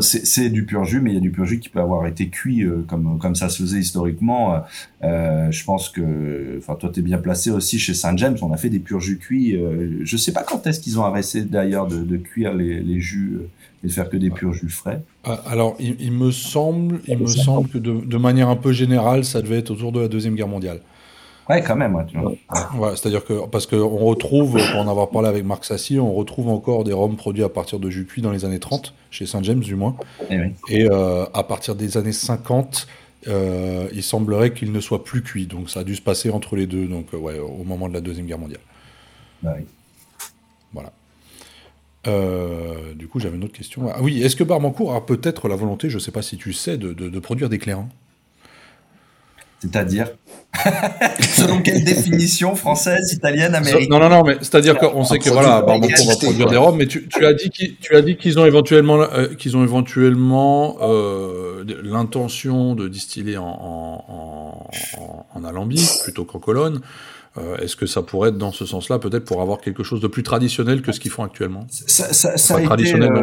[0.00, 2.28] c'est du pur jus, mais il y a du pur jus qui peut avoir été
[2.28, 4.62] cuit euh, comme, comme ça se faisait historiquement.
[5.02, 8.36] Euh, je pense que, enfin, toi, t'es bien placé aussi chez Saint James.
[8.42, 9.56] On a fait des purs jus cuits.
[9.56, 13.00] Euh, je sais pas quand est-ce qu'ils ont arrêté d'ailleurs de, de, cuire les, les
[13.00, 13.40] jus.
[13.82, 15.02] et de faire que des purs jus frais.
[15.24, 18.72] Ah, Alors, il, il me semble, il me semble que de, de manière un peu
[18.72, 20.80] générale, ça devait être autour de la deuxième guerre mondiale.
[21.48, 22.04] Ouais, quand même, ouais.
[22.78, 26.48] Ouais, c'est-à-dire que parce qu'on retrouve, pour en avoir parlé avec Marc Sassi, on retrouve
[26.48, 29.42] encore des rhums produits à partir de jus cuit dans les années 30, chez Saint
[29.42, 29.96] James du moins.
[30.30, 30.52] Eh oui.
[30.68, 32.86] Et euh, à partir des années 50,
[33.26, 35.46] euh, il semblerait qu'il ne soit plus cuit.
[35.46, 37.94] Donc ça a dû se passer entre les deux, donc euh, ouais, au moment de
[37.94, 38.60] la Deuxième Guerre mondiale.
[39.42, 39.64] Bah oui.
[40.72, 40.92] Voilà.
[42.06, 43.90] Euh, du coup, j'avais une autre question.
[43.94, 46.52] Ah oui, est-ce que Barbancourt a peut-être la volonté, je ne sais pas si tu
[46.52, 47.88] sais, de, de- de produire des clairins?
[49.60, 50.08] C'est-à-dire?
[51.20, 53.90] Selon quelle définition française, italienne, américaine?
[53.90, 56.50] Non, non, non, mais c'est-à-dire qu'on sait que voilà, de Barbancourt va produire quoi.
[56.52, 59.34] des rhums, mais tu, tu as dit qu'ils, tu as dit qu'ils ont éventuellement, euh,
[59.34, 66.38] qu'ils ont éventuellement euh, l'intention de distiller en, en, en, en- en alambic plutôt qu'en
[66.38, 66.80] colonne.
[67.38, 70.08] Euh, est-ce que ça pourrait être dans ce sens-là, peut-être pour avoir quelque chose de
[70.08, 71.64] plus traditionnel que ce qu'ils font actuellement?
[71.70, 73.22] Ça, ça, ça Pas a traditionnel euh.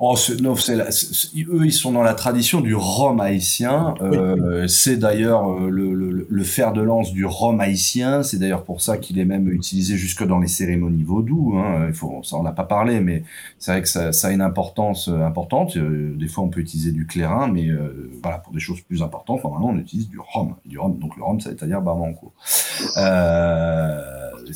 [0.00, 3.94] Oh, c'est- non, c'est la- eux, ils sont dans la tradition du rhum haïtien.
[4.02, 8.24] Euh, C'est d'ailleurs euh, le, le, le fer de lance du rhum haïtien.
[8.24, 11.54] C'est d'ailleurs pour ça qu'il est même utilisé jusque dans les cérémonies vaudou.
[11.56, 11.86] Hein.
[11.86, 13.22] Il faut, ça, on n'a pas parlé, mais
[13.60, 15.76] c'est vrai que ça, ça a une importance euh, importante.
[15.76, 19.02] Euh, des fois, on peut utiliser du clairin, mais euh, voilà, pour des choses plus
[19.02, 20.56] importantes, normalement, on utilise du rhum.
[20.66, 20.98] Du rhum.
[20.98, 21.80] Donc le rhum, ça veut dire.
[21.86, 22.12] Euh,
[22.44, 23.35] c'est-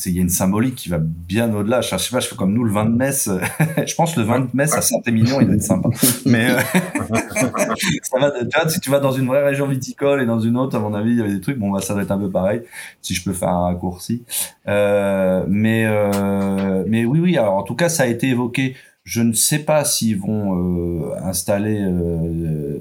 [0.06, 1.80] il y a une symbolique qui va bien au-delà.
[1.80, 3.28] Je, je sais pas, je fais comme nous le vin de messe.
[3.86, 5.88] je pense que le vin de messe à Saint-Émilion, il doit être sympa.
[6.26, 6.58] Mais euh,
[7.34, 8.30] ça va.
[8.30, 10.80] Tu vois, si tu vas dans une vraie région viticole et dans une autre, à
[10.80, 11.58] mon avis, il y avait des trucs.
[11.58, 12.62] Bon, bah, ça doit être un peu pareil.
[13.02, 14.22] Si je peux faire un raccourci.
[14.68, 17.36] Euh, mais euh, mais oui, oui.
[17.36, 18.76] Alors en tout cas, ça a été évoqué.
[19.04, 22.78] Je ne sais pas s'ils vont euh, installer euh,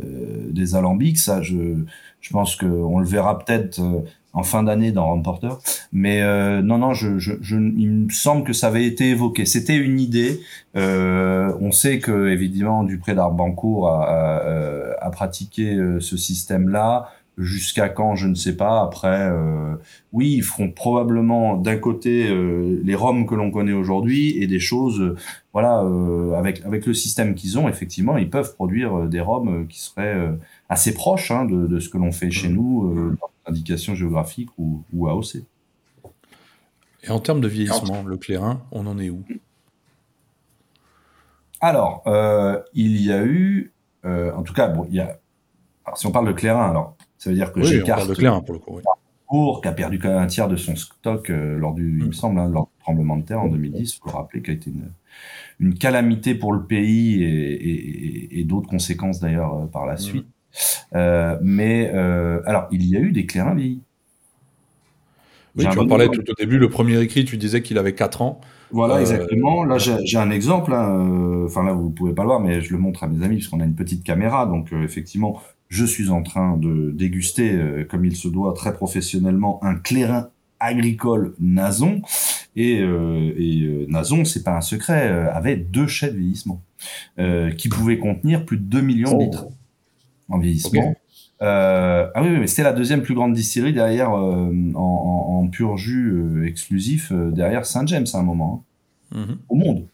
[0.52, 1.18] des alambics.
[1.18, 1.86] Ça, je
[2.22, 4.02] je pense qu'on le verra peut-être euh,
[4.34, 5.50] en fin d'année dans Ramporter.
[5.92, 9.46] Mais euh, non, non, je, je, je, il me semble que ça avait été évoqué.
[9.46, 10.40] C'était une idée.
[10.76, 17.10] Euh, on sait que évidemment Dupré d'Arbancourt a, a, euh, a pratiqué euh, ce système-là.
[17.42, 18.84] Jusqu'à quand, je ne sais pas.
[18.84, 19.76] Après, euh,
[20.12, 24.60] oui, ils feront probablement d'un côté euh, les roms que l'on connaît aujourd'hui et des
[24.60, 25.16] choses,
[25.54, 25.82] voilà,
[26.38, 30.18] avec avec le système qu'ils ont, effectivement, ils peuvent produire des roms qui seraient
[30.70, 34.50] assez proches hein, de, de ce que l'on fait chez nous, euh, dans indication géographique
[34.58, 35.38] ou, ou AOC.
[37.04, 39.24] Et en termes de vieillissement, le clairin, on en est où?
[41.62, 43.74] Alors, euh, il y a eu,
[44.06, 45.20] euh, en tout cas, bon, il y a.
[45.86, 48.10] Alors, si on parle de Clairin, alors ça veut dire que Oui, on j'écarte parle
[48.10, 48.76] de clairin pour le coup.
[48.78, 48.84] oui.
[49.62, 52.10] Qui a perdu quand même un tiers de son stock euh, lors du, il me
[52.10, 52.14] Mm.
[52.14, 53.96] semble, hein, lors du tremblement de terre en 2010.
[53.96, 54.92] Il faut rappeler qu'a été une,
[55.60, 57.70] une calamité pour le pays et, et,
[58.36, 60.28] et- et d'autres conséquences d'ailleurs euh, par la suite.
[60.96, 63.82] Euh, mais euh, alors, il y a eu des clairins vieillis.
[65.56, 68.22] Oui, tu en parlais tout au début, le premier écrit, tu disais qu'il avait 4
[68.22, 68.40] ans.
[68.72, 69.64] Voilà, Euh, exactement.
[69.66, 70.74] Là, j'ai un exemple.
[70.74, 73.38] hein, Enfin, là, vous pouvez pas le voir, mais je le montre à mes amis
[73.38, 74.46] puisqu'on a une petite caméra.
[74.46, 78.74] Donc, euh, effectivement, je suis en train de déguster, euh, comme il se doit, très
[78.74, 80.30] professionnellement, un clairin
[80.60, 82.02] agricole Nazon.
[82.56, 86.62] Et, et Nazon, c'est pas un secret, avait deux chais de vieillissement
[87.58, 89.46] qui pouvaient contenir plus de 2 millions de litres
[90.30, 90.96] en vieillissement.
[91.42, 95.40] Euh, ah oui, oui, mais c'était la deuxième plus grande distillerie derrière euh, en, en,
[95.44, 98.64] en pur jus euh, exclusif euh, derrière Saint James à un moment
[99.14, 99.38] hein, Mhm.
[99.50, 99.88] au monde.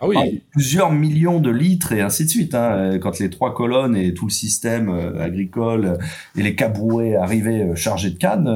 [0.00, 2.54] Ah oui, Ah, plusieurs millions de litres et ainsi de suite.
[2.54, 5.96] Hein, euh, quand les trois colonnes et tout le système euh, agricole euh,
[6.36, 8.48] et les cabrouets arrivaient chargés de cannes,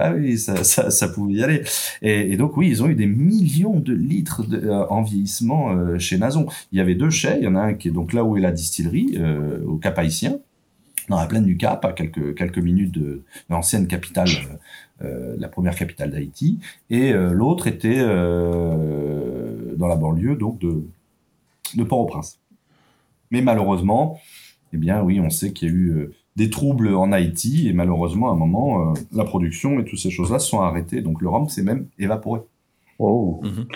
[0.00, 1.62] ah oui, ça, pouvait y aller.
[2.02, 6.46] Et, donc oui, ils ont eu des millions de litres de, en vieillissement chez Nazon.
[6.72, 7.36] Il y avait deux chais.
[7.38, 9.18] Il y en a un qui est donc là où est la distillerie,
[9.66, 10.38] au Cap Haïtien,
[11.08, 14.28] dans la plaine du Cap, à quelques quelques minutes de, l'ancienne capitale.
[15.00, 16.58] la première capitale d'Haïti,
[16.90, 18.02] et l'autre était
[19.76, 20.82] dans la banlieue donc de,
[21.74, 22.38] de Port-au-Prince.
[23.30, 24.18] Mais malheureusement,
[24.72, 27.72] eh bien oui, on sait qu'il y a eu euh, des troubles en Haïti, et
[27.72, 31.20] malheureusement, à un moment, euh, la production et toutes ces choses-là se sont arrêtées, donc
[31.22, 32.40] le rhum s'est même évaporé.
[32.98, 33.40] Oh.
[33.42, 33.66] Mhm.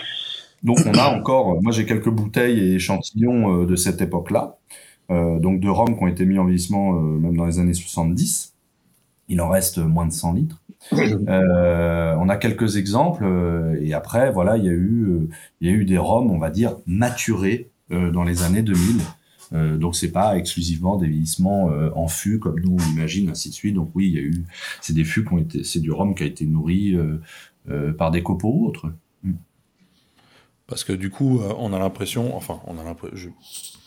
[0.63, 4.57] Donc on a encore, euh, moi j'ai quelques bouteilles et échantillons euh, de cette époque-là,
[5.09, 8.53] euh, donc de rhum qui ont été mis en vieillissement même dans les années 70.
[9.29, 10.61] Il en reste moins de 100 litres.
[10.93, 15.69] Euh, on a quelques exemples euh, et après voilà il y a eu euh, il
[15.69, 19.01] y a eu des rhums on va dire maturés dans les années 2000.
[19.51, 23.53] Euh, donc c'est pas exclusivement des vieillissements en fût comme nous on imagine ainsi de
[23.53, 23.75] suite.
[23.75, 24.45] Donc oui il y a eu
[24.81, 26.95] c'est des fûts qui ont été c'est du rhum qui a été nourri
[27.97, 28.91] par des copeaux ou autres.
[30.67, 33.33] Parce que du coup, on a l'impression, enfin, on a l'impression,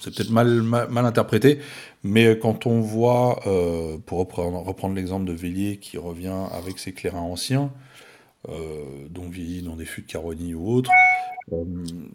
[0.03, 1.59] c'est peut-être mal, mal, interprété,
[2.03, 6.93] mais euh, quand on voit, euh, pour reprendre, l'exemple de Vélier qui revient avec ses
[6.93, 7.71] clairins anciens,
[9.11, 10.91] dont vieilli dans des fûts de Caroni ou autres.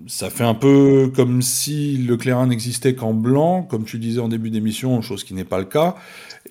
[0.07, 4.27] ça fait un peu comme si le clairin n'existait qu'en blanc, comme tu disais en
[4.27, 5.95] début d'émission, chose qui n'est pas le cas,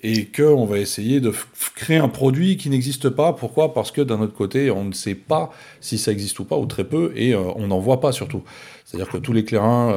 [0.01, 1.31] et qu'on va essayer de
[1.75, 3.33] créer un produit qui n'existe pas.
[3.33, 3.75] Pourquoi?
[3.75, 6.65] Parce que d'un autre côté, on ne sait pas si ça existe ou pas, ou
[6.65, 8.41] très peu, et on n'en voit pas surtout.
[8.83, 9.93] C'est-à-dire que tous les clairins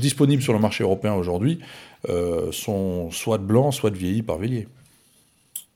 [0.00, 1.60] disponibles sur le marché européen aujourd'hui
[2.08, 4.68] euh, sont soit de blanc, soit de vieillis par Vélier.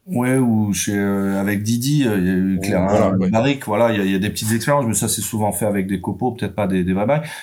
[0.07, 4.11] Ouais, ou chez euh, avec Didi, euh, il y a eu clairement voilà, voilà, il
[4.11, 6.67] y, a, des petites expériences, mais ça c'est souvent fait avec des copeaux, peut-être pas
[6.67, 6.95] des, des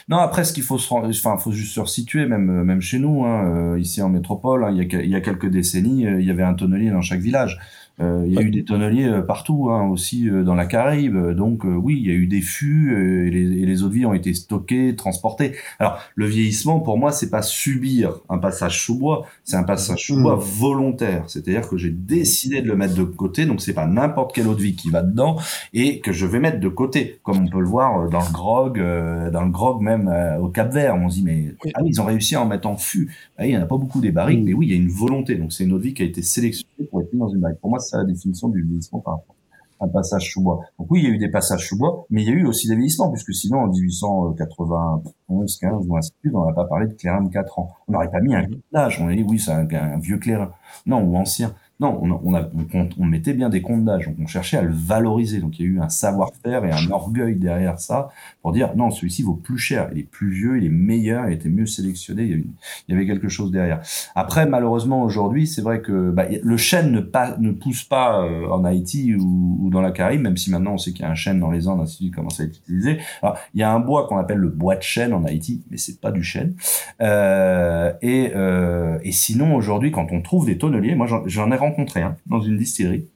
[0.09, 3.25] Non, après ce qu'il faut se enfin faut juste se resituer, même même chez nous,
[3.25, 6.31] hein, ici en métropole, hein, il, y a, il y a quelques décennies, il y
[6.31, 7.59] avait un tonnelier dans chaque village.
[7.99, 11.17] Euh, il y a eu des tonneliers euh, partout, hein, aussi euh, dans la Caraïbe.
[11.31, 12.93] Donc oui, il y a eu des fûts
[13.27, 15.53] et les, et, les, eaux de vie ont été stockées, transportées.
[15.79, 20.05] Alors le vieillissement, pour moi, c'est pas subir un passage sous bois, c'est un passage
[20.05, 20.39] sous bois mmh.
[20.39, 21.23] volontaire.
[21.27, 24.55] C'est-à-dire que j'ai décidé de le mettre de côté, donc c'est pas n'importe quelle eau
[24.55, 25.37] de vie qui va dedans
[25.73, 28.77] et que je vais mettre de côté, comme on peut le voir dans le grog,
[28.77, 30.95] dans le grog même au Cap Vert.
[30.95, 33.11] On se dit mais ah ils ont réussi à en mettre en fût.
[33.37, 34.45] Ah, il y en a pas beaucoup des barriques, mmh.
[34.45, 35.35] mais oui, il y a une volonté.
[35.35, 37.39] Donc c'est une eau de vie qui a été sélectionnée pour être mise dans une
[37.39, 37.59] barrique.
[37.59, 39.35] Pour moi, la définition du vieillissement par rapport
[39.79, 40.61] à un passage sous bois.
[40.79, 42.45] Donc oui, il y a eu des passages sous bois, mais il y a eu
[42.45, 46.65] aussi des vieillissements, puisque sinon, en 1891, 15 ou ainsi de suite, on n'a pas
[46.65, 47.69] parlé de clairin de 4 ans.
[47.87, 48.99] On n'aurait pas mis un âge.
[48.99, 50.51] On aurait dit, oui, c'est un, un vieux clairin.
[50.85, 51.53] Non, ou ancien.
[51.79, 52.49] Non, on, on, a,
[52.97, 55.39] on, mettait bien des comptes d'âge, on cherchait à le valoriser.
[55.39, 58.09] Donc il y a eu un savoir-faire et un orgueil derrière ça
[58.41, 61.33] pour dire non, celui-ci vaut plus cher, il est plus vieux, il est meilleur, il
[61.33, 62.45] était mieux sélectionné, il
[62.87, 63.81] y, avait, quelque chose derrière.
[64.15, 68.47] Après, malheureusement aujourd'hui, c'est vrai que bah, le chêne ne, pas, ne pousse pas euh,
[68.49, 71.11] en Haïti ou, ou, dans la Caraïbe, même si maintenant on sait qu'il y a
[71.11, 72.97] un chêne dans les Andes, ainsi de commence à être utilisé.
[73.21, 75.77] Alors, il y a un bois qu'on appelle le bois de chêne en Haïti, mais
[75.77, 76.55] c'est pas du chêne.
[77.01, 81.66] Euh, et, euh, et sinon aujourd'hui, quand on trouve des tonneliers, moi j'en ai rencontré
[81.95, 83.07] un dans une distillerie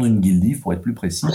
[0.00, 1.26] une guildive pour être plus précis.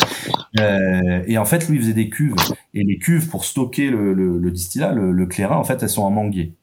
[0.59, 2.35] Euh, et en fait, lui, il faisait des cuves.
[2.73, 5.89] Et les cuves, pour stocker le, le, le distillat, le, le, clairin, en fait, elles
[5.89, 6.53] sont en manguier.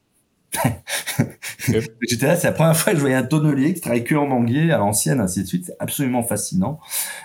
[2.09, 4.27] J'étais là, c'est la première fois que je voyais un tonnelier qui travaille que en
[4.27, 5.67] manguier, à l'ancienne, ainsi de suite.
[5.67, 6.81] C'est absolument fascinant.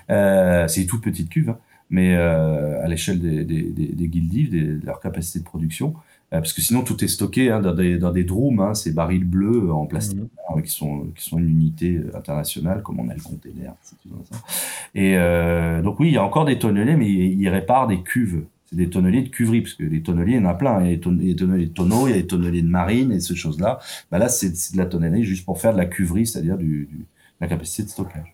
[0.10, 1.60] Euh, c'est une toute petite cuve, hein,
[1.90, 5.94] mais euh, à l'échelle des, des, des, des guildives, de leur capacité de production.
[6.34, 8.92] Euh, parce que sinon tout est stocké hein, dans, des, dans des drooms, hein, ces
[8.92, 10.30] barils bleus en plastique, mhm.
[10.50, 13.74] hein, qui, sont, qui sont une unité euh, internationale, comme on a le container.
[14.96, 18.44] Et euh, donc oui, il y a encore des tonneliers, mais ils, réparent des cuves.
[18.68, 20.80] C'est des tonneliers de cuverie, parce que les tonneliers, il y en a plein.
[20.82, 23.20] Il y a des tonneliers de tonneaux, il y a des tonneliers de marine et
[23.20, 23.80] ces choses-là.
[24.10, 27.06] Bah là, c'est de la tonnellerie juste pour faire de la cuverie, c'est-à-dire du, du,
[27.42, 28.34] la capacité de stockage.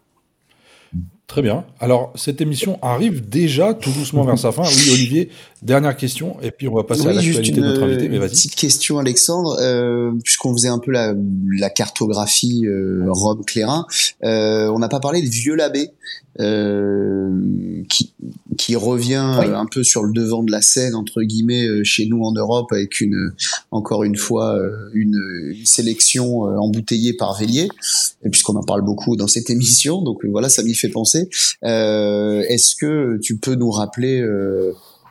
[1.28, 1.66] Très bien.
[1.82, 4.64] Alors, cette émission arrive déjà tout doucement vers sa fin.
[4.64, 5.30] Oui, Olivier,
[5.62, 8.08] dernière question, et puis on va passer à l'actualité de notre invité.
[8.08, 8.30] Mais vas-y.
[8.30, 11.14] Petite question, Alexandre, euh, puisqu'on faisait un peu la,
[11.60, 13.86] la cartographie euh, Rome-Clérin,
[14.24, 15.90] euh, on n'a pas parlé de Vieux Labbé,
[16.40, 17.32] euh,
[17.90, 18.14] qui,
[18.58, 22.22] qui revient un peu sur le devant de la scène entre guillemets euh, chez nous
[22.22, 23.32] en Europe avec une
[23.72, 25.20] encore une fois euh, une,
[25.56, 27.70] une sélection embouteillée par Vélier,
[28.32, 31.30] puisqu'on en parle beaucoup dans cette émission, donc voilà, ça m'y fait penser.
[31.64, 34.24] Est-ce que tu peux nous rappeler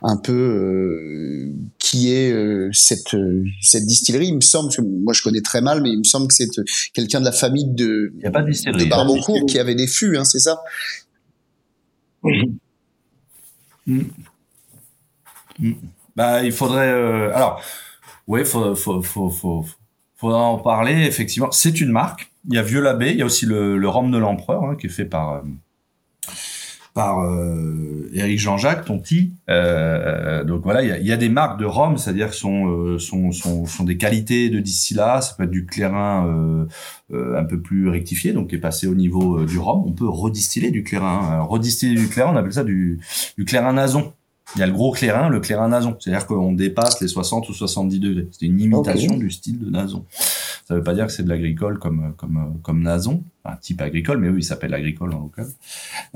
[0.03, 2.33] un peu euh, qui est
[2.73, 3.15] cette
[3.61, 4.27] cette distillerie?
[4.27, 6.49] Il me semble que moi je connais très mal, mais il me semble que c'est
[6.93, 9.75] quelqu'un de la famille de il y a pas de, distillerie, de Barbeaucourt qui avait
[9.75, 10.59] des fûts, hein, c'est ça?
[12.23, 14.01] Mm.
[15.59, 15.71] Mm.
[16.15, 16.89] Bah, il faudrait.
[16.89, 17.61] Euh, alors,
[18.27, 19.65] oui, faut, faut, faut, faut,
[20.15, 21.05] faudra en parler.
[21.05, 22.31] Effectivement, c'est une marque.
[22.49, 24.75] Il y a Vieux Labbé, il y a aussi le, le rhum de l'empereur hein,
[24.75, 25.41] qui est fait par euh,
[26.97, 29.33] par euh, Eric Jean-Jacques Tonti.
[29.51, 32.97] Euh, donc voilà, il y a, y a, des marques de rhum, c'est-à-dire sont, euh,
[32.97, 35.21] sont, sont, sont, des qualités de distillat.
[35.21, 36.67] Ça peut être du clairin
[37.13, 39.83] euh, un peu plus rectifié, donc qui est passé au niveau du rhum.
[39.85, 41.43] On peut redistiller du clairin.
[41.43, 42.99] redistiller du clairin, on appelle ça du,
[43.37, 44.13] du clairin nason.
[44.55, 45.95] Il y a le gros clairin, le clairin nason.
[45.99, 48.27] C'est-à-dire qu'on dépasse les 60 ou 70 degrés.
[48.31, 50.03] C'est une imitation du style de nason.
[50.67, 54.17] Ça veut pas dire que c'est de l'agricole comme comme comme nason, un type agricole,
[54.17, 55.47] mais oui, il s'appelle agricole en local.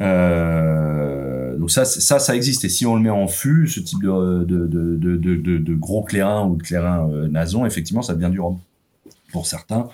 [0.02, 2.66] Euh, donc ça, ça, ça existe.
[2.66, 6.04] Et si on le met en fût, ce type de de de de, de, gros
[6.04, 8.60] clairin ou de clairin euh, nason, effectivement, ça devient du rhum
[9.32, 9.88] pour certains.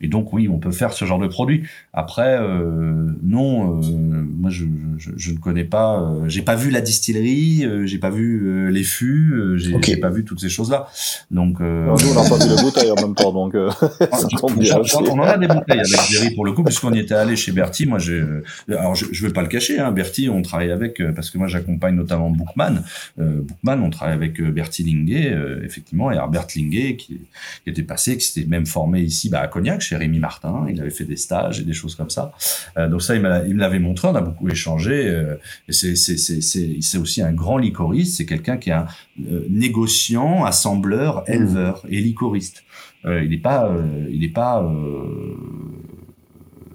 [0.00, 1.64] Et donc oui, on peut faire ce genre de produit.
[1.92, 4.64] Après, euh, non, euh, moi je,
[4.98, 8.46] je, je, ne connais pas, euh, j'ai pas vu la distillerie, euh, j'ai pas vu
[8.46, 9.96] euh, les fûts, euh, j'ai okay.
[9.96, 10.88] pas vu toutes ces choses-là.
[11.30, 13.54] Donc non, nous on n'a pas vu les bouteilles en même temps, donc
[14.42, 17.52] on en a des bouteilles avec Jerry pour le coup, puisqu'on y était allé chez
[17.52, 17.86] Bertie.
[17.86, 18.22] Moi, j'ai,
[18.68, 21.46] alors je, je vais pas le cacher, hein, Bertie, on travaille avec parce que moi
[21.46, 22.82] j'accompagne notamment Bookman.
[23.18, 25.34] Bookman, on travaille avec Bertie Linguet,
[25.64, 27.20] effectivement, et Herbert Linguet qui,
[27.64, 30.66] qui était passé, qui s'était même formé formé ici bah, à Cognac chez Rémi Martin.
[30.68, 32.32] Il avait fait des stages et des choses comme ça.
[32.76, 34.08] Euh, donc ça, il me l'avait montré.
[34.08, 35.06] On a beaucoup échangé.
[35.08, 35.36] Euh,
[35.70, 38.18] c'est aussi un grand licoriste.
[38.18, 38.86] C'est quelqu'un qui est un
[39.30, 42.64] euh, négociant, assembleur, éleveur et licoriste.
[43.06, 43.70] il n'est pas
[44.10, 44.62] il n'est pas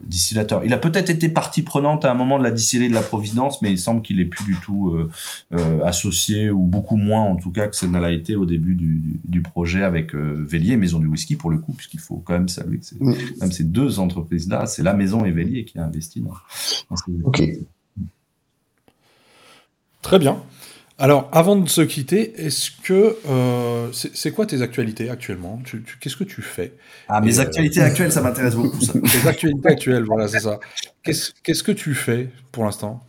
[0.09, 0.65] distillateur.
[0.65, 3.61] Il a peut-être été partie prenante à un moment de la distillerie de la Providence,
[3.61, 5.09] mais il semble qu'il est plus du tout euh,
[5.53, 8.75] euh, associé, ou beaucoup moins en tout cas que ça ne l'a été au début
[8.75, 12.33] du, du, projet avec euh, Vélier, Maison du Whisky pour le coup, puisqu'il faut quand
[12.33, 15.85] même saluer que c'est même ces deux entreprises-là, c'est la Maison et Vélier qui a
[15.85, 16.33] investi dans,
[17.23, 17.43] Ok.
[20.01, 20.41] Très bien.
[21.01, 25.61] Alors, avant de se quitter, est-ce que euh, c'est quoi tes actualités actuellement?
[26.01, 26.73] Qu'est-ce que tu fais?
[27.07, 28.81] Ah, mes actualités actuelles, ça m'intéresse beaucoup.
[28.81, 28.93] Ça.
[29.21, 30.59] tes actualités actuelles, voilà, c'est ça.
[31.03, 33.01] Qu'est-ce que tu fais pour l'instant?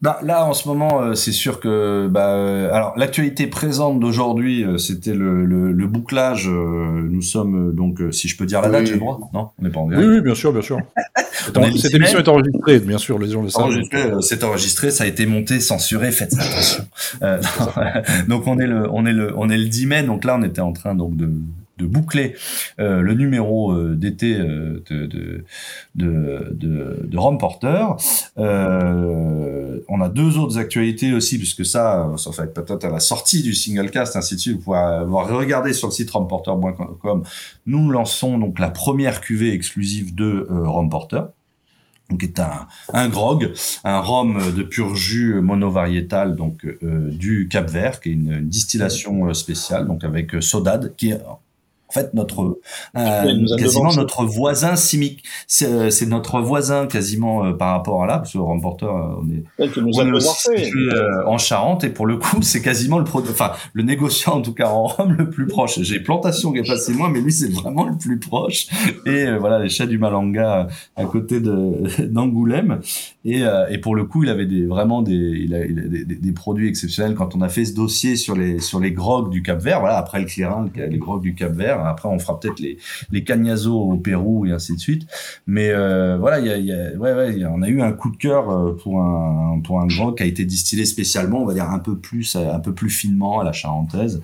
[0.00, 4.64] Bah, là, en ce moment, euh, c'est sûr que, bah, euh, alors l'actualité présente d'aujourd'hui,
[4.64, 6.48] euh, c'était le, le, le, bouclage.
[6.48, 9.70] nous sommes donc, si je peux dire la date, j'ai le droit Non, on n'est
[9.70, 10.06] pas en direct.
[10.06, 10.78] Oui, oui, bien sûr, bien sûr.
[11.76, 13.80] Cette émission est enregistrée, bien sûr, les gens le savent.
[14.20, 16.84] C'est enregistré, ça a été monté, censuré, faites attention.
[18.28, 20.42] donc on est le, on est le, on est le 10 mai, donc là on
[20.42, 21.28] était en train donc de
[21.78, 22.34] de boucler
[22.80, 25.44] euh, le numéro euh, d'été euh, de, de,
[25.94, 27.86] de, de, de Rome Porter.
[28.36, 33.54] on a deux autres actualités aussi, puisque ça, ça fait peut-être à la sortie du
[33.54, 37.22] single cast, ainsi de suite, vous pouvez avoir regarder sur le site romporter.com.
[37.66, 41.22] Nous lançons donc la première cuvée exclusive de Rome Porter
[42.10, 43.52] donc est un, un grog,
[43.84, 49.34] un rhum de pur jus monovariétal donc du Cap Vert, qui est une, une distillation
[49.34, 51.20] spéciale, donc avec sodade, qui est
[51.88, 52.60] en fait notre
[52.96, 58.18] euh, quasiment notre voisin chimique c'est c'est notre voisin quasiment euh, par rapport à là
[58.18, 62.16] parce que remporteur euh, on est, on est aussi euh, en Charente et pour le
[62.16, 65.80] coup c'est quasiment le enfin le négociant en tout cas en Rome le plus proche.
[65.80, 68.66] J'ai plantation qui est passé moi mais lui c'est vraiment le plus proche.
[69.06, 72.80] Et voilà les chats du Malanga à côté de d'Angoulême.
[73.24, 76.04] Et, et pour le coup il avait des vraiment des il a, il a des,
[76.04, 77.14] des, produits exceptionnels.
[77.14, 79.96] Quand on a fait ce dossier sur les sur les grogs du Cap Vert voilà
[79.98, 82.78] après le Clérin les grogs du Cap Vert après, on fera peut-être les
[83.10, 85.06] les Cagnazo au Pérou et ainsi de suite.
[85.46, 88.10] Mais euh, voilà, il y a, y a, ouais, ouais, on a eu un coup
[88.10, 91.54] de cœur euh, pour un pour un grog qui a été distillé spécialement, on va
[91.54, 94.22] dire un peu plus un peu plus finement à la charentaise.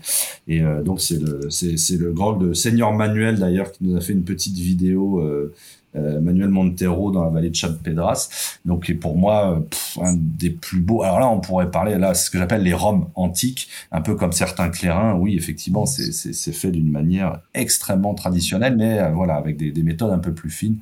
[0.48, 4.00] Et euh, donc c'est le c'est le grog de Seigneur Manuel d'ailleurs qui nous a
[4.00, 5.20] fait une petite vidéo.
[5.20, 5.54] Euh, euh,
[5.94, 8.28] Manuel Montero dans la vallée de Chapedras.
[8.64, 9.62] Donc pour moi
[10.00, 11.02] un des plus beaux.
[11.02, 14.32] Alors là on pourrait parler là ce que j'appelle les roms antiques, un peu comme
[14.32, 15.14] certains clairins.
[15.14, 19.82] Oui effectivement c'est c'est fait d'une manière extrêmement traditionnelle, mais euh, voilà avec des, des,
[19.82, 20.78] méthodes un peu plus fines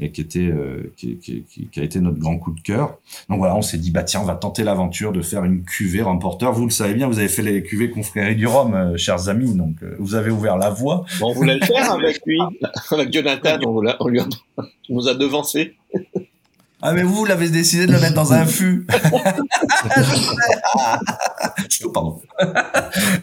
[0.00, 2.98] et qui était euh, qui, qui, qui, a été notre grand coup de cœur.
[3.28, 6.02] Donc voilà on s'est dit bah tiens on va tenter l'aventure de faire une cuvée
[6.02, 6.52] remporteur.
[6.52, 9.76] Vous le savez bien vous avez fait les cuvées confréries du rhum chers amis donc
[9.98, 11.04] vous avez ouvert la voie.
[11.20, 12.38] Bon, on voulait le faire avec lui
[12.90, 14.26] avec Jonathan on, on lui a
[14.82, 15.76] tu nous as devancé.
[16.80, 18.86] Ah mais vous, l'avez décidé de le mettre dans un fût.
[21.92, 22.20] Pardon.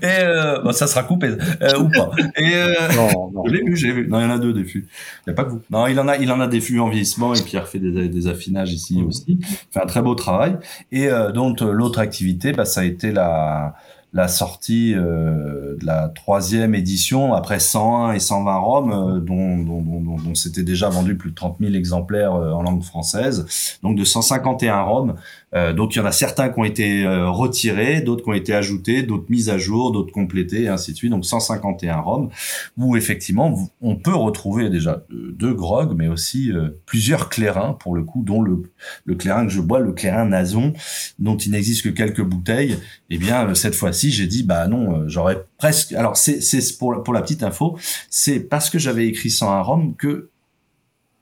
[0.02, 1.28] Et euh, bon, ça sera coupé
[1.62, 2.12] euh, ou pas.
[2.38, 3.44] Et euh, non, non.
[3.48, 4.08] j'ai vu, j'ai vu.
[4.10, 4.88] Non, il y en a deux des fûts.
[5.26, 5.62] Il y a pas que vous.
[5.70, 7.80] Non, il en a, il en a des fûts en vieillissement et puis il refait
[7.80, 9.40] des, des affinages ici aussi.
[9.40, 10.58] Il fait un très beau travail.
[10.92, 13.76] Et euh, donc l'autre activité, bah, ça a été la
[14.16, 19.82] la sortie euh, de la troisième édition après 101 et 120 Roms, euh, dont, dont,
[19.82, 23.46] dont, dont c'était déjà vendu plus de 30 000 exemplaires euh, en langue française,
[23.84, 25.16] donc de 151 Roms
[25.56, 28.34] euh, donc il y en a certains qui ont été euh, retirés, d'autres qui ont
[28.34, 31.12] été ajoutés, d'autres mis à jour, d'autres complétés, et ainsi de suite.
[31.12, 32.30] Donc 151 roms,
[32.78, 38.04] où effectivement on peut retrouver déjà deux grogs, mais aussi euh, plusieurs clairins pour le
[38.04, 38.64] coup, dont le,
[39.06, 40.74] le clairin que je bois, le clairin Nazon,
[41.20, 42.78] dont il n'existe que quelques bouteilles.
[43.10, 45.94] Eh bien cette fois-ci j'ai dit bah non, j'aurais presque.
[45.94, 47.78] Alors c'est c'est pour pour la petite info,
[48.10, 50.30] c'est parce que j'avais écrit 101 rhum que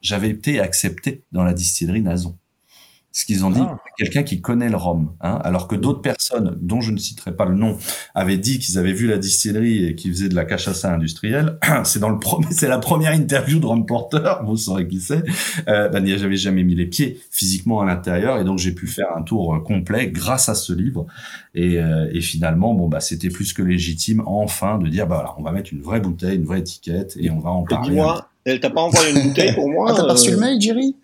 [0.02, 2.38] j'avais été accepté dans la distillerie Nazon
[3.16, 3.78] ce qu'ils ont dit, ah.
[3.96, 7.46] quelqu'un qui connaît le rhum, hein, alors que d'autres personnes, dont je ne citerai pas
[7.46, 7.78] le nom,
[8.16, 11.60] avaient dit qu'ils avaient vu la distillerie et qu'ils faisaient de la cachaça industrielle.
[11.84, 15.24] c'est dans le premier, c'est la première interview de Ron Porter, vous saurez qui c'est.
[15.68, 19.16] Euh, ben, j'avais jamais mis les pieds physiquement à l'intérieur et donc j'ai pu faire
[19.16, 21.06] un tour euh, complet grâce à ce livre.
[21.54, 25.36] Et, euh, et finalement, bon bah c'était plus que légitime enfin de dire bah voilà,
[25.38, 27.94] on va mettre une vraie bouteille, une vraie étiquette et on va en parler.
[27.94, 30.60] Moi, elle t'a pas envoyé une bouteille pour moi ah, T'as pas reçu le mail,
[30.60, 30.96] Jerry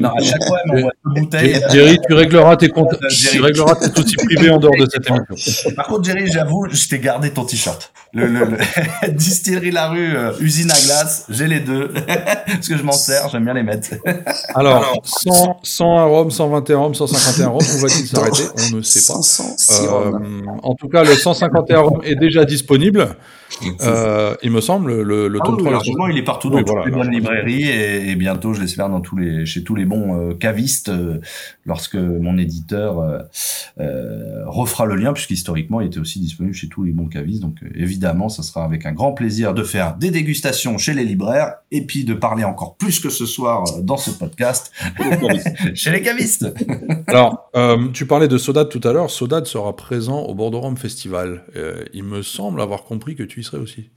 [0.00, 1.60] Non, à chaque fois, elle m'envoie deux bouteilles.
[1.72, 5.70] Jerry, tu régleras tes comptes, tu régleras tes outils privés en dehors de cette émission.
[5.76, 7.92] Par contre, Jerry, j'avoue, je t'ai gardé ton t-shirt.
[8.12, 11.88] Le, le, le- Distillerie La Rue, euh, usine à glace, j'ai les deux.
[12.46, 13.88] Parce que je m'en sers, j'aime bien les mettre.
[14.54, 19.20] Alors, 100, 101 rhum, 121 rhum, 151 rhum, où va-t-il s'arrêter On ne sait pas.
[19.20, 19.96] 500 sirop.
[19.96, 20.18] Euh,
[20.62, 23.16] en tout cas, le 151 rhum est déjà disponible.
[23.82, 25.70] Euh, il me semble, le, le Ah tome oui, 3.
[25.70, 28.52] le- largement, il est partout dans Oui, toutes voilà, les bonnes librairies et, et bientôt,
[28.54, 31.20] je l'espère, dans tous les, chez tous les bons euh, cavistes euh,
[31.64, 32.98] lorsque mon éditeur
[33.78, 37.42] euh, refera le lien, puisqu'historiquement, il était aussi disponible chez tous les bons cavistes.
[37.42, 41.54] Donc, évidemment, ça sera avec un grand plaisir de faire des dégustations chez les libraires
[41.70, 44.72] et puis de parler encore plus que ce soir dans ce podcast
[45.74, 46.46] chez les cavistes.
[47.06, 49.10] Alors, euh, tu parlais de Sodad tout à l'heure.
[49.10, 51.44] Sodad sera présent au Bordeaux Rhum Festival.
[51.56, 53.90] Euh, il me semble avoir compris que tu y serais aussi.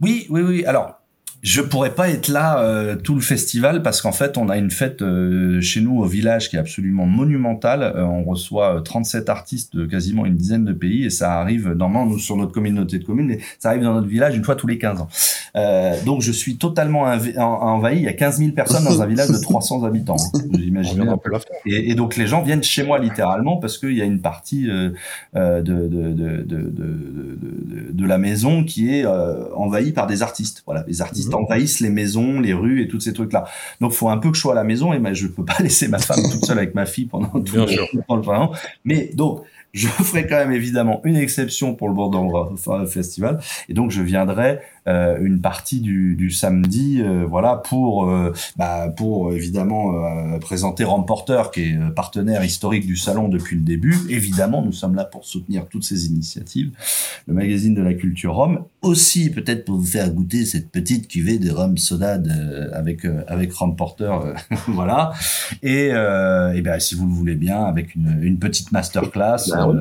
[0.00, 0.64] Oui, oui, oui.
[0.64, 0.99] Alors,
[1.42, 4.70] je pourrais pas être là euh, tout le festival parce qu'en fait, on a une
[4.70, 7.82] fête euh, chez nous au village qui est absolument monumentale.
[7.82, 11.70] Euh, on reçoit euh, 37 artistes de quasiment une dizaine de pays et ça arrive
[11.72, 14.54] normalement nous sur notre communauté de communes, mais ça arrive dans notre village une fois
[14.56, 15.08] tous les 15 ans.
[15.56, 17.96] Euh, donc, je suis totalement env- en- envahi.
[17.98, 20.16] Il y a 15 000 personnes dans un village de 300 habitants.
[20.34, 20.38] hein.
[20.50, 21.00] Vous imaginez.
[21.66, 24.68] Et, et donc les gens viennent chez moi littéralement parce qu'il y a une partie
[24.70, 24.90] euh,
[25.36, 30.62] euh, de, de, de, de, de, la maison qui est euh, envahie par des artistes.
[30.66, 33.44] Voilà, les artistes Envahissent les maisons, les rues et tous ces trucs-là.
[33.80, 35.56] Donc faut un peu que je sois à la maison et ben, je peux pas
[35.60, 38.52] laisser ma femme toute seule avec ma fille pendant tout le, pendant le printemps.
[38.84, 42.56] Mais donc je ferai quand même évidemment une exception pour le Bordeaux
[42.86, 48.32] Festival et donc je viendrai euh, une partie du, du samedi, euh, voilà, pour euh,
[48.56, 53.62] bah, pour évidemment euh, présenter Ramporter, qui est euh, partenaire historique du salon depuis le
[53.62, 53.96] début.
[54.08, 56.70] Évidemment, nous sommes là pour soutenir toutes ces initiatives.
[57.28, 61.38] Le magazine de la culture rhum, aussi peut-être pour vous faire goûter cette petite cuvée
[61.38, 64.34] de rhum soda de- avec euh, avec Ramporter, euh,
[64.68, 65.12] voilà.
[65.62, 69.50] Et, euh, et ben si vous le voulez bien, avec une, une petite masterclass.
[69.50, 69.80] Bah oui.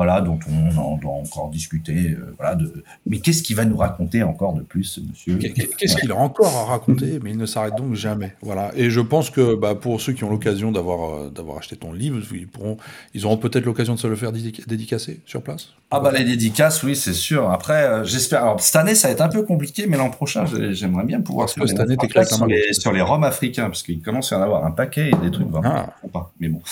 [0.00, 2.12] Voilà, dont on en doit encore discuter.
[2.12, 2.72] euh, voilà, de...
[3.06, 6.56] Mais qu'est-ce qu'il va nous raconter encore de plus, monsieur Qu'est- Qu'est-ce qu'il a encore
[6.56, 8.34] à raconter Mais il ne s'arrête donc jamais.
[8.40, 8.70] Voilà.
[8.76, 11.92] Et je pense que bah, pour ceux qui ont l'occasion d'avoir euh, d'avoir acheté ton
[11.92, 12.78] livre, ils pourront,
[13.12, 15.68] ils auront peut-être l'occasion de se le faire dédica- dédicacer sur place.
[15.90, 17.50] Ah bah les dédicaces, oui, c'est sûr.
[17.50, 18.42] Après, euh, j'espère.
[18.44, 21.20] Alors cette année, ça va être un peu compliqué, mais l'an prochain, j'ai- j'aimerais bien
[21.20, 24.38] pouvoir faire cette année, sur les, sur les roms africains, parce qu'il commence à y
[24.38, 25.94] en avoir un paquet et des trucs vraiment Ah.
[26.00, 26.32] sympas.
[26.40, 26.62] Mais bon,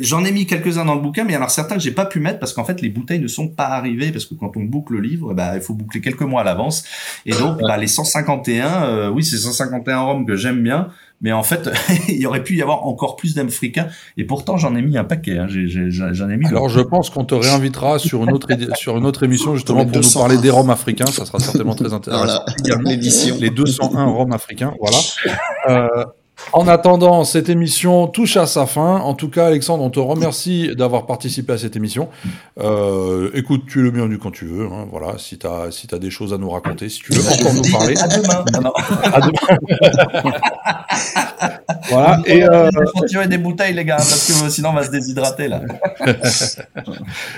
[0.00, 2.38] j'en ai mis quelques-uns dans le bouquin, mais alors certains que j'ai pas pu mettre
[2.38, 5.00] parce qu'en fait les bouteilles ne sont pas arrivées parce que quand on boucle le
[5.00, 6.84] livre, bah il faut boucler quelques mois à l'avance.
[7.26, 10.88] Et donc bah, les 151, euh, oui, c'est 151 roms que j'aime bien.
[11.20, 11.68] Mais en fait,
[12.08, 13.88] il y aurait pu y avoir encore plus d'Africains.
[14.16, 15.38] Et pourtant, j'en ai mis un paquet.
[15.38, 15.46] Hein.
[15.48, 16.46] J'en ai mis.
[16.46, 19.96] Alors je pense qu'on te réinvitera sur une autre, sur une autre émission justement pour
[19.96, 20.20] nous 201.
[20.20, 21.06] parler des Roms africains.
[21.06, 22.24] Ça sera certainement très intéressant.
[22.24, 22.44] Voilà.
[23.40, 24.98] Les 201 Roms africains, voilà.
[25.68, 26.04] Euh,
[26.52, 28.96] en attendant, cette émission touche à sa fin.
[28.98, 32.08] En tout cas, Alexandre, on te remercie d'avoir participé à cette émission.
[32.58, 34.66] Euh, écoute, tu es le bienvenu quand tu veux.
[34.66, 37.28] hein, voilà, si tu as, si as des choses à nous raconter, si tu veux
[37.32, 37.94] encore nous parler.
[37.98, 38.44] À demain.
[39.00, 39.10] Ah.
[39.14, 39.58] À demain.
[41.90, 42.20] voilà.
[42.26, 45.62] Et, euh, Continuez des bouteilles, les gars, parce que sinon on va se déshydrater là.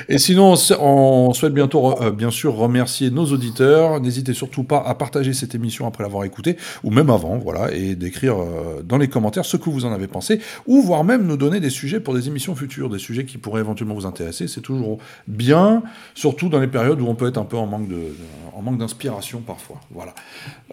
[0.08, 4.00] Et sinon, on souhaite bientôt, euh, bien sûr, remercier nos auditeurs.
[4.00, 7.94] N'hésitez surtout pas à partager cette émission après l'avoir écoutée, ou même avant, voilà, et
[7.94, 11.36] d'écrire euh, dans les commentaires ce que vous en avez pensé, ou voire même nous
[11.36, 14.46] donner des sujets pour des émissions futures, des sujets qui pourraient éventuellement vous intéresser.
[14.46, 15.82] C'est toujours bien,
[16.14, 18.14] surtout dans les périodes où on peut être un peu en manque de,
[18.54, 19.80] en manque d'inspiration parfois.
[19.90, 20.14] Voilà.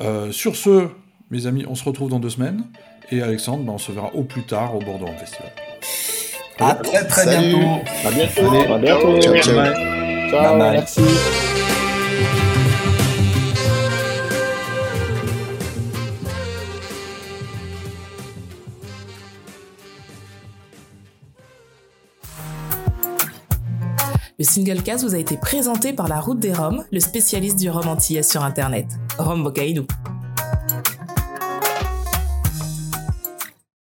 [0.02, 0.88] Euh, sur ce,
[1.32, 2.64] mes amis, on se retrouve dans deux semaines.
[3.12, 5.52] Et Alexandre, ben, on se verra au plus tard au Bordeaux Festival.
[6.60, 7.56] À très très Salut.
[7.56, 7.84] bientôt.
[8.06, 8.74] À bientôt.
[8.74, 9.22] À bientôt.
[9.22, 9.56] Ciao, ciao.
[10.30, 10.72] Ciao, Bye bye.
[10.72, 11.02] merci.
[24.40, 27.72] Le single cast vous a été présenté par la Route des Roms, le spécialiste du
[27.72, 28.86] rhum antillais sur Internet.
[29.18, 29.88] Bocaïnou.